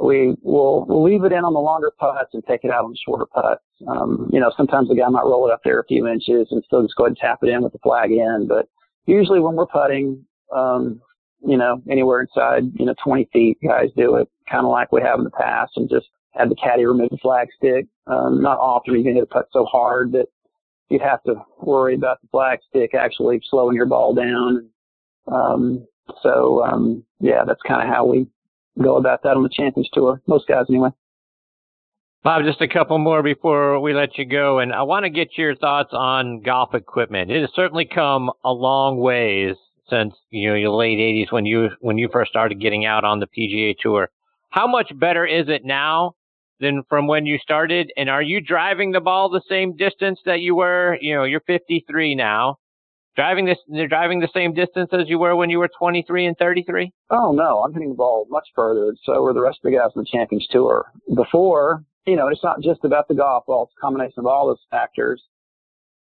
we 0.00 0.34
will 0.42 0.84
we'll 0.86 1.02
leave 1.02 1.24
it 1.24 1.32
in 1.32 1.44
on 1.44 1.52
the 1.52 1.60
longer 1.60 1.92
putts 1.98 2.34
and 2.34 2.42
take 2.46 2.64
it 2.64 2.70
out 2.70 2.84
on 2.84 2.92
the 2.92 2.98
shorter 3.04 3.26
putts. 3.26 3.62
Um, 3.86 4.30
you 4.32 4.40
know, 4.40 4.52
sometimes 4.56 4.88
the 4.88 4.94
guy 4.94 5.08
might 5.08 5.24
roll 5.24 5.48
it 5.48 5.52
up 5.52 5.60
there 5.64 5.80
a 5.80 5.86
few 5.86 6.06
inches 6.06 6.48
and 6.50 6.62
still 6.64 6.82
just 6.82 6.96
go 6.96 7.04
ahead 7.04 7.10
and 7.10 7.18
tap 7.18 7.40
it 7.42 7.48
in 7.48 7.62
with 7.62 7.72
the 7.72 7.78
flag 7.80 8.10
in. 8.10 8.46
But 8.48 8.68
usually 9.06 9.40
when 9.40 9.56
we're 9.56 9.66
putting, 9.66 10.24
um, 10.54 11.00
you 11.46 11.56
know, 11.56 11.82
anywhere 11.90 12.20
inside, 12.20 12.64
you 12.74 12.86
know, 12.86 12.94
20 13.02 13.28
feet, 13.32 13.58
guys 13.62 13.88
do 13.96 14.16
it 14.16 14.28
kind 14.50 14.64
of 14.64 14.70
like 14.70 14.92
we 14.92 15.02
have 15.02 15.18
in 15.18 15.24
the 15.24 15.30
past 15.30 15.72
and 15.76 15.88
just 15.90 16.06
have 16.32 16.48
the 16.48 16.56
caddy 16.56 16.86
remove 16.86 17.10
the 17.10 17.18
flag 17.18 17.48
stick. 17.56 17.86
Um, 18.06 18.40
not 18.42 18.58
often 18.58 18.94
you 18.94 19.04
can 19.04 19.14
hit 19.14 19.24
a 19.24 19.26
putt 19.26 19.46
so 19.52 19.64
hard 19.64 20.12
that 20.12 20.26
you'd 20.88 21.02
have 21.02 21.22
to 21.24 21.34
worry 21.60 21.94
about 21.94 22.20
the 22.22 22.28
flag 22.28 22.60
stick 22.68 22.94
actually 22.94 23.40
slowing 23.50 23.76
your 23.76 23.86
ball 23.86 24.14
down. 24.14 24.68
Um, 25.26 25.86
so, 26.22 26.64
um, 26.64 27.04
yeah, 27.20 27.44
that's 27.46 27.60
kind 27.66 27.82
of 27.86 27.94
how 27.94 28.06
we 28.06 28.26
go 28.82 28.96
about 28.96 29.22
that 29.22 29.36
on 29.36 29.42
the 29.42 29.48
Champions 29.48 29.88
Tour. 29.92 30.20
Most 30.26 30.46
guys, 30.46 30.66
anyway. 30.68 30.90
Bob, 32.24 32.44
just 32.44 32.60
a 32.60 32.68
couple 32.68 32.98
more 32.98 33.22
before 33.22 33.80
we 33.80 33.94
let 33.94 34.18
you 34.18 34.24
go, 34.24 34.58
and 34.58 34.72
I 34.72 34.82
want 34.82 35.04
to 35.04 35.10
get 35.10 35.38
your 35.38 35.54
thoughts 35.54 35.90
on 35.92 36.42
golf 36.42 36.74
equipment. 36.74 37.30
It 37.30 37.40
has 37.42 37.50
certainly 37.54 37.84
come 37.86 38.30
a 38.44 38.52
long 38.52 38.98
ways 38.98 39.54
since 39.88 40.14
you 40.30 40.48
know 40.48 40.56
your 40.56 40.70
late 40.70 40.98
'80s 40.98 41.32
when 41.32 41.46
you 41.46 41.70
when 41.80 41.96
you 41.96 42.08
first 42.12 42.30
started 42.30 42.60
getting 42.60 42.84
out 42.84 43.04
on 43.04 43.20
the 43.20 43.28
PGA 43.28 43.76
Tour. 43.78 44.10
How 44.50 44.66
much 44.66 44.90
better 44.98 45.24
is 45.24 45.48
it 45.48 45.64
now 45.64 46.14
than 46.58 46.82
from 46.88 47.06
when 47.06 47.24
you 47.24 47.38
started? 47.38 47.92
And 47.96 48.10
are 48.10 48.22
you 48.22 48.40
driving 48.40 48.90
the 48.90 49.00
ball 49.00 49.28
the 49.28 49.42
same 49.48 49.76
distance 49.76 50.18
that 50.26 50.40
you 50.40 50.56
were? 50.56 50.98
You 51.00 51.14
know, 51.14 51.24
you're 51.24 51.40
53 51.40 52.16
now 52.16 52.58
driving 53.18 53.46
this 53.46 53.58
they're 53.66 53.88
driving 53.88 54.20
the 54.20 54.28
same 54.32 54.54
distance 54.54 54.90
as 54.92 55.08
you 55.08 55.18
were 55.18 55.34
when 55.34 55.50
you 55.50 55.58
were 55.58 55.68
23 55.76 56.26
and 56.26 56.38
33 56.38 56.92
oh 57.10 57.32
no 57.32 57.62
i'm 57.64 57.72
hitting 57.72 57.88
the 57.88 57.94
ball 57.94 58.26
much 58.30 58.46
further. 58.54 58.94
So 59.04 59.24
are 59.24 59.34
the 59.34 59.40
rest 59.40 59.58
of 59.64 59.70
the 59.70 59.76
guys 59.76 59.90
on 59.96 60.04
the 60.04 60.08
champions 60.10 60.46
tour. 60.52 60.92
Before 61.14 61.84
you 62.06 62.14
know 62.14 62.28
it's 62.28 62.44
not 62.44 62.62
just 62.62 62.84
about 62.84 63.08
the 63.08 63.14
golf 63.14 63.46
ball 63.46 63.64
it's 63.64 63.74
a 63.76 63.80
combination 63.80 64.20
of 64.20 64.26
all 64.26 64.46
those 64.46 64.64
factors. 64.70 65.20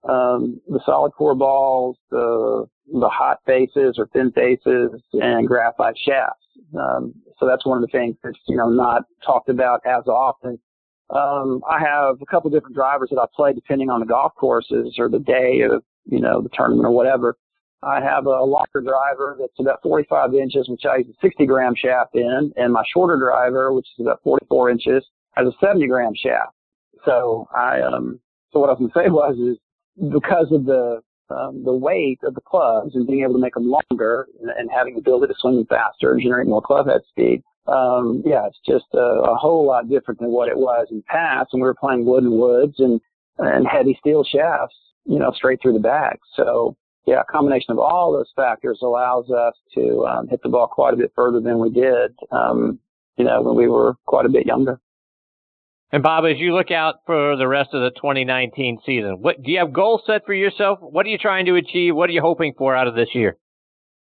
Um, 0.09 0.61
the 0.69 0.81
solid 0.87 1.13
core 1.13 1.35
balls 1.35 1.97
the 2.11 2.67
the 2.93 3.09
hot 3.09 3.39
faces 3.45 3.97
or 3.99 4.07
thin 4.13 4.31
faces 4.31 5.03
and 5.13 5.49
graphite 5.49 5.99
shafts. 5.99 6.47
Um, 6.79 7.13
so 7.39 7.47
that's 7.47 7.67
one 7.67 7.77
of 7.77 7.83
the 7.83 7.99
things 7.99 8.17
that's 8.23 8.39
you 8.47 8.57
know 8.57 8.69
not 8.71 9.03
talked 9.27 9.49
about 9.49 9.81
as 9.85 10.07
often. 10.07 10.61
Um, 11.11 11.63
I 11.69 11.81
have 11.81 12.23
a 12.23 12.27
couple 12.27 12.51
different 12.51 12.77
drivers 12.77 13.09
that 13.11 13.19
I 13.19 13.27
play 13.35 13.53
depending 13.53 13.91
on 13.91 13.99
the 13.99 14.07
golf 14.07 14.33
courses 14.37 14.95
or 14.97 15.09
the 15.09 15.19
day 15.19 15.63
of 15.63 15.83
you 16.07 16.21
know, 16.21 16.41
the 16.41 16.51
tournament 16.53 16.87
or 16.87 16.91
whatever. 16.91 17.37
I 17.83 18.01
have 18.01 18.27
a 18.27 18.43
longer 18.43 18.83
driver 18.83 19.37
that's 19.41 19.59
about 19.59 19.83
45 19.83 20.35
inches, 20.35 20.69
which 20.69 20.83
I 20.85 20.99
use 20.99 21.07
a 21.09 21.27
60 21.27 21.47
gram 21.47 21.75
shaft 21.75 22.15
in, 22.15 22.53
and 22.57 22.73
my 22.73 22.83
shorter 22.93 23.17
driver, 23.17 23.73
which 23.73 23.87
is 23.99 24.05
about 24.05 24.21
44 24.23 24.71
inches, 24.71 25.05
has 25.33 25.47
a 25.47 25.53
70 25.65 25.87
gram 25.87 26.13
shaft. 26.15 26.53
So 27.07 27.49
I, 27.57 27.81
um, 27.81 28.21
so 28.53 28.61
what 28.61 28.69
I 28.69 28.73
was 28.73 28.79
going 28.79 28.91
to 28.91 28.99
say 28.99 29.11
was, 29.11 29.37
is 29.39 29.59
because 30.13 30.53
of 30.53 30.67
the, 30.67 31.01
um, 31.31 31.65
the 31.65 31.73
weight 31.73 32.19
of 32.25 32.35
the 32.35 32.41
clubs 32.43 32.95
and 32.95 33.07
being 33.07 33.23
able 33.23 33.35
to 33.35 33.39
make 33.39 33.55
them 33.55 33.71
longer 33.71 34.27
and, 34.41 34.51
and 34.51 34.71
having 34.71 34.95
the 34.95 35.01
ability 35.01 35.33
to 35.33 35.39
swing 35.39 35.57
them 35.57 35.67
faster 35.67 36.13
and 36.13 36.23
generate 36.23 36.49
more 36.49 36.61
club 36.61 36.87
head 36.87 37.01
speed, 37.09 37.43
um, 37.67 38.23
yeah, 38.27 38.47
it's 38.47 38.59
just 38.67 38.93
a, 38.95 38.99
a 38.99 39.37
whole 39.37 39.65
lot 39.67 39.89
different 39.89 40.21
than 40.21 40.31
what 40.31 40.49
it 40.49 40.57
was 40.57 40.89
in 40.91 40.99
the 40.99 41.03
past. 41.05 41.51
And 41.53 41.63
we 41.63 41.67
were 41.69 41.75
playing 41.75 42.05
wood 42.05 42.25
and 42.25 42.33
woods 42.33 42.75
and, 42.79 43.01
and 43.39 43.67
heavy 43.67 43.97
steel 44.01 44.25
shafts 44.25 44.77
you 45.11 45.19
know, 45.19 45.33
straight 45.33 45.61
through 45.61 45.73
the 45.73 45.81
bag. 45.81 46.19
So 46.37 46.77
yeah, 47.07 47.23
a 47.23 47.33
combination 47.33 47.73
of 47.73 47.79
all 47.79 48.13
those 48.13 48.31
factors 48.37 48.79
allows 48.83 49.29
us 49.31 49.55
to 49.75 50.07
um, 50.07 50.29
hit 50.29 50.41
the 50.43 50.49
ball 50.49 50.69
quite 50.69 50.95
a 50.95 50.97
bit 50.97 51.13
further 51.17 51.41
than 51.41 51.59
we 51.59 51.71
did, 51.71 52.13
um, 52.31 52.79
you 53.17 53.25
know, 53.25 53.43
when 53.43 53.57
we 53.57 53.67
were 53.67 53.95
quite 54.07 54.27
a 54.27 54.29
bit 54.29 54.47
younger. 54.47 54.81
And 55.93 56.05
Bob, 56.05 56.25
as 56.25 56.39
you 56.39 56.55
look 56.55 56.71
out 56.71 57.01
for 57.05 57.37
the 57.37 57.49
rest 57.49 57.71
of 57.73 57.83
the 57.83 57.91
2019 57.97 58.79
season, 58.87 59.21
what 59.21 59.43
do 59.43 59.51
you 59.51 59.59
have 59.59 59.73
goals 59.73 60.03
set 60.07 60.25
for 60.25 60.35
yourself? 60.35 60.79
What 60.81 61.05
are 61.05 61.09
you 61.09 61.19
trying 61.19 61.47
to 61.47 61.57
achieve? 61.57 61.97
What 61.97 62.09
are 62.09 62.13
you 62.13 62.21
hoping 62.21 62.55
for 62.57 62.77
out 62.77 62.87
of 62.87 62.95
this 62.95 63.09
year? 63.13 63.37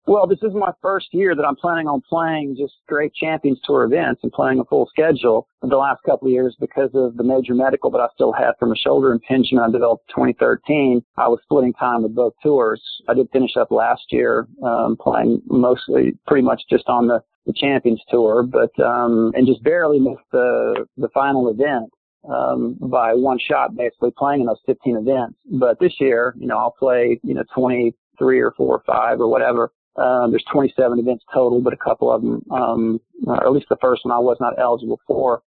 Well, 0.06 0.26
this 0.26 0.38
is 0.42 0.54
my 0.54 0.72
first 0.80 1.08
year 1.12 1.34
that 1.36 1.44
I'm 1.44 1.56
planning 1.56 1.86
on 1.86 2.00
playing 2.00 2.56
just 2.58 2.74
great 2.88 3.14
Champions 3.14 3.60
Tour 3.64 3.84
events 3.84 4.20
and 4.22 4.32
playing 4.32 4.58
a 4.58 4.64
full 4.64 4.88
schedule. 4.88 5.46
The 5.62 5.76
last 5.76 6.02
couple 6.04 6.26
of 6.26 6.32
years, 6.32 6.56
because 6.58 6.90
of 6.94 7.16
the 7.16 7.22
major 7.22 7.54
medical 7.54 7.90
that 7.90 8.00
I 8.00 8.08
still 8.14 8.32
had 8.32 8.52
from 8.58 8.72
a 8.72 8.76
shoulder 8.76 9.12
impingement 9.12 9.68
I 9.68 9.70
developed 9.70 10.08
in 10.08 10.14
2013, 10.14 11.04
I 11.16 11.28
was 11.28 11.38
splitting 11.44 11.74
time 11.74 12.02
with 12.02 12.14
both 12.14 12.32
tours. 12.42 12.82
I 13.08 13.14
did 13.14 13.28
finish 13.30 13.56
up 13.56 13.70
last 13.70 14.02
year 14.10 14.48
um, 14.64 14.96
playing 14.98 15.42
mostly, 15.46 16.18
pretty 16.26 16.42
much 16.42 16.62
just 16.70 16.88
on 16.88 17.06
the, 17.06 17.22
the 17.46 17.52
Champions 17.52 18.02
Tour, 18.08 18.42
but 18.42 18.72
um, 18.82 19.32
and 19.34 19.46
just 19.46 19.62
barely 19.62 20.00
missed 20.00 20.20
the 20.32 20.86
the 20.96 21.08
final 21.10 21.50
event 21.50 21.90
um, 22.28 22.76
by 22.80 23.12
one 23.12 23.38
shot, 23.38 23.76
basically 23.76 24.12
playing 24.16 24.40
in 24.40 24.46
those 24.46 24.60
15 24.66 24.96
events. 24.96 25.38
But 25.52 25.78
this 25.78 25.92
year, 26.00 26.34
you 26.38 26.46
know, 26.46 26.58
I'll 26.58 26.74
play, 26.78 27.20
you 27.22 27.34
know, 27.34 27.44
23 27.54 28.40
or 28.40 28.52
four 28.52 28.76
or 28.76 28.82
five 28.86 29.20
or 29.20 29.28
whatever 29.28 29.70
um, 29.96 30.30
there's 30.30 30.44
27 30.52 30.98
events 30.98 31.24
total, 31.32 31.60
but 31.60 31.72
a 31.72 31.76
couple 31.76 32.12
of 32.12 32.22
them, 32.22 32.42
um, 32.50 33.00
or 33.26 33.44
at 33.44 33.52
least 33.52 33.66
the 33.68 33.76
first 33.80 34.04
one 34.04 34.14
I 34.14 34.18
was 34.18 34.36
not 34.40 34.54
eligible 34.58 35.00
for. 35.06 35.42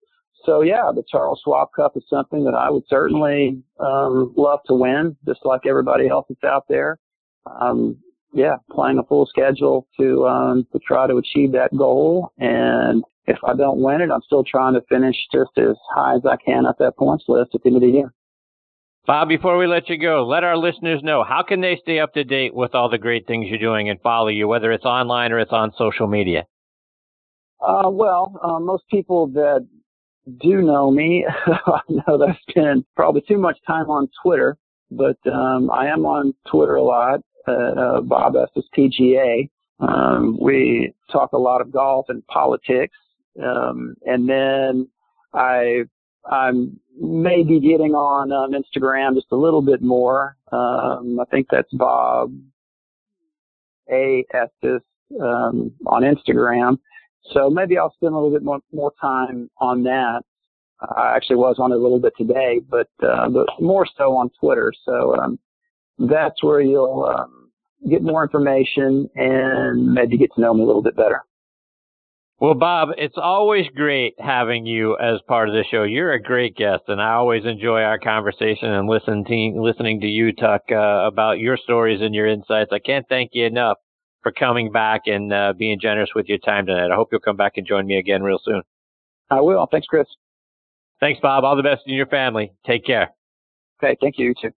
So 0.45 0.61
yeah, 0.61 0.91
the 0.93 1.03
Charles 1.09 1.39
Schwab 1.43 1.69
Cup 1.75 1.95
is 1.95 2.03
something 2.09 2.43
that 2.45 2.55
I 2.55 2.69
would 2.69 2.83
certainly 2.89 3.61
um, 3.79 4.33
love 4.35 4.59
to 4.67 4.73
win, 4.73 5.15
just 5.25 5.41
like 5.45 5.61
everybody 5.67 6.07
else 6.07 6.25
that's 6.29 6.43
out 6.43 6.65
there. 6.67 6.97
Um, 7.45 7.97
yeah, 8.33 8.55
playing 8.71 8.97
a 8.97 9.03
full 9.03 9.25
schedule 9.25 9.87
to 9.99 10.25
um, 10.25 10.67
to 10.71 10.79
try 10.79 11.05
to 11.05 11.17
achieve 11.17 11.51
that 11.51 11.75
goal. 11.77 12.31
And 12.39 13.03
if 13.27 13.37
I 13.45 13.53
don't 13.53 13.81
win 13.81 14.01
it, 14.01 14.09
I'm 14.11 14.21
still 14.25 14.43
trying 14.43 14.73
to 14.73 14.81
finish 14.89 15.15
just 15.31 15.51
as 15.57 15.75
high 15.93 16.15
as 16.15 16.21
I 16.25 16.37
can 16.37 16.65
at 16.65 16.77
that 16.79 16.97
points 16.97 17.25
list 17.27 17.51
at 17.53 17.61
the 17.61 17.67
end 17.67 17.75
of 17.75 17.81
the 17.81 17.89
year. 17.89 18.13
Bob, 19.07 19.29
before 19.29 19.57
we 19.57 19.65
let 19.65 19.89
you 19.89 19.97
go, 19.97 20.25
let 20.27 20.43
our 20.43 20.55
listeners 20.55 21.01
know 21.03 21.23
how 21.23 21.41
can 21.41 21.59
they 21.59 21.77
stay 21.81 21.99
up 21.99 22.13
to 22.13 22.23
date 22.23 22.53
with 22.53 22.75
all 22.75 22.89
the 22.89 22.99
great 22.99 23.25
things 23.25 23.47
you're 23.49 23.57
doing 23.57 23.89
and 23.89 23.99
follow 24.01 24.27
you, 24.27 24.47
whether 24.47 24.71
it's 24.71 24.85
online 24.85 25.31
or 25.31 25.39
it's 25.39 25.51
on 25.51 25.71
social 25.75 26.07
media. 26.07 26.45
Uh, 27.59 27.89
well, 27.89 28.39
uh, 28.43 28.59
most 28.59 28.83
people 28.89 29.27
that 29.27 29.67
do 30.39 30.61
know 30.61 30.91
me 30.91 31.25
know 31.89 32.17
that 32.17 32.35
I 32.35 32.51
spend 32.51 32.85
probably 32.95 33.21
too 33.27 33.39
much 33.39 33.57
time 33.65 33.89
on 33.89 34.07
Twitter, 34.21 34.57
but 34.91 35.17
um, 35.31 35.71
I 35.71 35.87
am 35.87 36.05
on 36.05 36.33
Twitter 36.49 36.75
a 36.75 36.83
lot 36.83 37.21
at 37.47 37.77
uh, 37.77 38.01
Bob 38.01 38.35
Estes 38.35 38.65
PGA. 38.77 39.49
Um, 39.79 40.37
we 40.39 40.93
talk 41.11 41.33
a 41.33 41.37
lot 41.37 41.61
of 41.61 41.71
golf 41.71 42.05
and 42.09 42.25
politics. 42.27 42.95
Um, 43.41 43.95
and 44.05 44.29
then 44.29 44.87
I, 45.33 45.85
I'm 46.29 46.79
maybe 46.99 47.59
getting 47.59 47.93
on 47.93 48.31
um, 48.31 48.51
Instagram 48.51 49.15
just 49.15 49.31
a 49.31 49.35
little 49.35 49.61
bit 49.61 49.81
more. 49.81 50.37
Um, 50.51 51.19
I 51.19 51.25
think 51.31 51.47
that's 51.49 51.71
Bob 51.73 52.33
A. 53.91 54.25
Estes 54.33 54.81
um, 55.21 55.71
on 55.87 56.03
Instagram. 56.03 56.77
So 57.33 57.49
maybe 57.49 57.77
I'll 57.77 57.93
spend 57.93 58.13
a 58.13 58.17
little 58.17 58.31
bit 58.31 58.43
more, 58.43 58.59
more 58.71 58.93
time 58.99 59.49
on 59.59 59.83
that. 59.83 60.23
I 60.81 61.15
actually 61.15 61.35
was 61.37 61.57
on 61.59 61.71
it 61.71 61.75
a 61.75 61.77
little 61.77 61.99
bit 61.99 62.13
today, 62.17 62.59
but, 62.67 62.89
uh, 63.03 63.29
but 63.29 63.47
more 63.59 63.85
so 63.97 64.17
on 64.17 64.31
Twitter. 64.39 64.73
So, 64.83 65.15
um, 65.15 65.39
that's 65.99 66.43
where 66.43 66.61
you'll, 66.61 67.05
um, 67.05 67.51
get 67.89 68.01
more 68.01 68.23
information 68.23 69.09
and 69.15 69.93
maybe 69.93 70.17
get 70.17 70.31
to 70.35 70.41
know 70.41 70.53
me 70.53 70.63
a 70.63 70.65
little 70.65 70.81
bit 70.81 70.95
better. 70.95 71.23
Well, 72.41 72.55
Bob, 72.55 72.89
it's 72.97 73.19
always 73.21 73.67
great 73.75 74.15
having 74.17 74.65
you 74.65 74.97
as 74.97 75.19
part 75.27 75.47
of 75.47 75.53
the 75.53 75.63
show. 75.69 75.83
You're 75.83 76.13
a 76.13 76.19
great 76.19 76.55
guest, 76.55 76.81
and 76.87 76.99
I 76.99 77.13
always 77.13 77.45
enjoy 77.45 77.81
our 77.83 77.99
conversation 77.99 78.67
and 78.67 78.89
listening 78.89 79.61
listening 79.61 80.01
to 80.01 80.07
you 80.07 80.33
talk 80.33 80.61
uh, 80.71 81.05
about 81.05 81.37
your 81.37 81.55
stories 81.55 82.01
and 82.01 82.15
your 82.15 82.25
insights. 82.25 82.71
I 82.73 82.79
can't 82.79 83.05
thank 83.07 83.29
you 83.33 83.45
enough 83.45 83.77
for 84.23 84.31
coming 84.31 84.71
back 84.71 85.01
and 85.05 85.31
uh, 85.31 85.53
being 85.55 85.79
generous 85.79 86.09
with 86.15 86.25
your 86.29 86.39
time 86.39 86.65
tonight. 86.65 86.89
I 86.91 86.95
hope 86.95 87.09
you'll 87.11 87.21
come 87.21 87.37
back 87.37 87.57
and 87.57 87.67
join 87.67 87.85
me 87.85 87.97
again 87.97 88.23
real 88.23 88.39
soon. 88.43 88.63
I 89.29 89.41
will. 89.41 89.67
Thanks, 89.69 89.85
Chris. 89.85 90.07
Thanks, 90.99 91.19
Bob. 91.21 91.43
All 91.43 91.55
the 91.55 91.61
best 91.61 91.83
in 91.85 91.93
your 91.93 92.07
family. 92.07 92.53
Take 92.65 92.87
care. 92.87 93.11
Okay. 93.83 93.95
Thank 94.01 94.17
you. 94.17 94.29
You 94.29 94.33
too. 94.41 94.51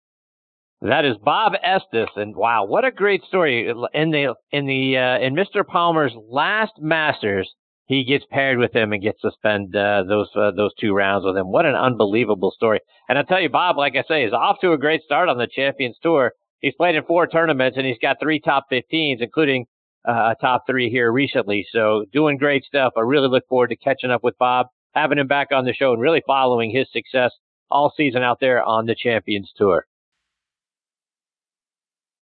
That 0.84 1.04
is 1.04 1.18
Bob 1.22 1.52
Estes, 1.62 2.08
and 2.16 2.34
wow, 2.34 2.64
what 2.64 2.86
a 2.86 2.92
great 2.92 3.24
story! 3.26 3.68
In 3.94 4.12
the 4.12 4.36
in 4.54 4.68
the 4.68 4.98
uh, 4.98 5.20
in 5.20 5.36
Mr. 5.36 5.68
Palmer's 5.68 6.14
last 6.30 6.74
Masters, 6.80 7.54
he 7.86 8.04
gets 8.04 8.26
paired 8.30 8.58
with 8.58 8.74
him 8.74 8.94
and 8.94 9.02
gets 9.02 9.22
to 9.22 9.32
spend 9.32 9.76
uh, 9.76 10.04
those 10.08 10.30
uh, 10.36 10.52
those 10.52 10.72
two 10.80 10.94
rounds 10.94 11.26
with 11.26 11.38
him. 11.38 11.52
What 11.52 11.66
an 11.66 11.76
unbelievable 11.76 12.52
story! 12.52 12.80
And 13.10 13.18
I 13.18 13.24
tell 13.24 13.42
you, 13.42 13.50
Bob, 13.50 13.78
like 13.78 13.96
I 13.96 14.04
say, 14.08 14.24
is 14.24 14.34
off 14.34 14.58
to 14.62 14.72
a 14.72 14.78
great 14.78 15.04
start 15.04 15.30
on 15.30 15.38
the 15.38 15.48
Champions 15.48 15.98
Tour. 16.02 16.32
He's 16.60 16.76
played 16.76 16.96
in 16.96 17.04
four 17.04 17.28
tournaments 17.28 17.78
and 17.78 17.86
he's 17.86 17.98
got 18.02 18.18
three 18.22 18.40
top 18.40 18.68
15s, 18.72 19.18
including 19.20 19.66
uh, 20.08 20.34
a 20.34 20.36
top 20.40 20.64
three 20.66 20.90
here 20.90 21.12
recently. 21.12 21.66
So 21.72 22.06
doing 22.14 22.38
great 22.38 22.64
stuff. 22.64 22.94
I 22.96 23.02
really 23.02 23.28
look 23.28 23.44
forward 23.50 23.68
to 23.68 23.76
catching 23.76 24.12
up 24.12 24.24
with 24.24 24.38
Bob 24.38 24.68
having 24.94 25.18
him 25.18 25.28
back 25.28 25.50
on 25.52 25.66
the 25.66 25.74
show 25.74 25.92
and 25.92 26.02
really 26.02 26.22
following 26.26 26.72
his 26.72 26.88
success 26.92 27.32
all 27.70 27.92
season 27.96 28.22
out 28.22 28.40
there 28.40 28.64
on 28.64 28.86
the 28.86 28.96
Champions 28.96 29.52
Tour. 29.56 29.86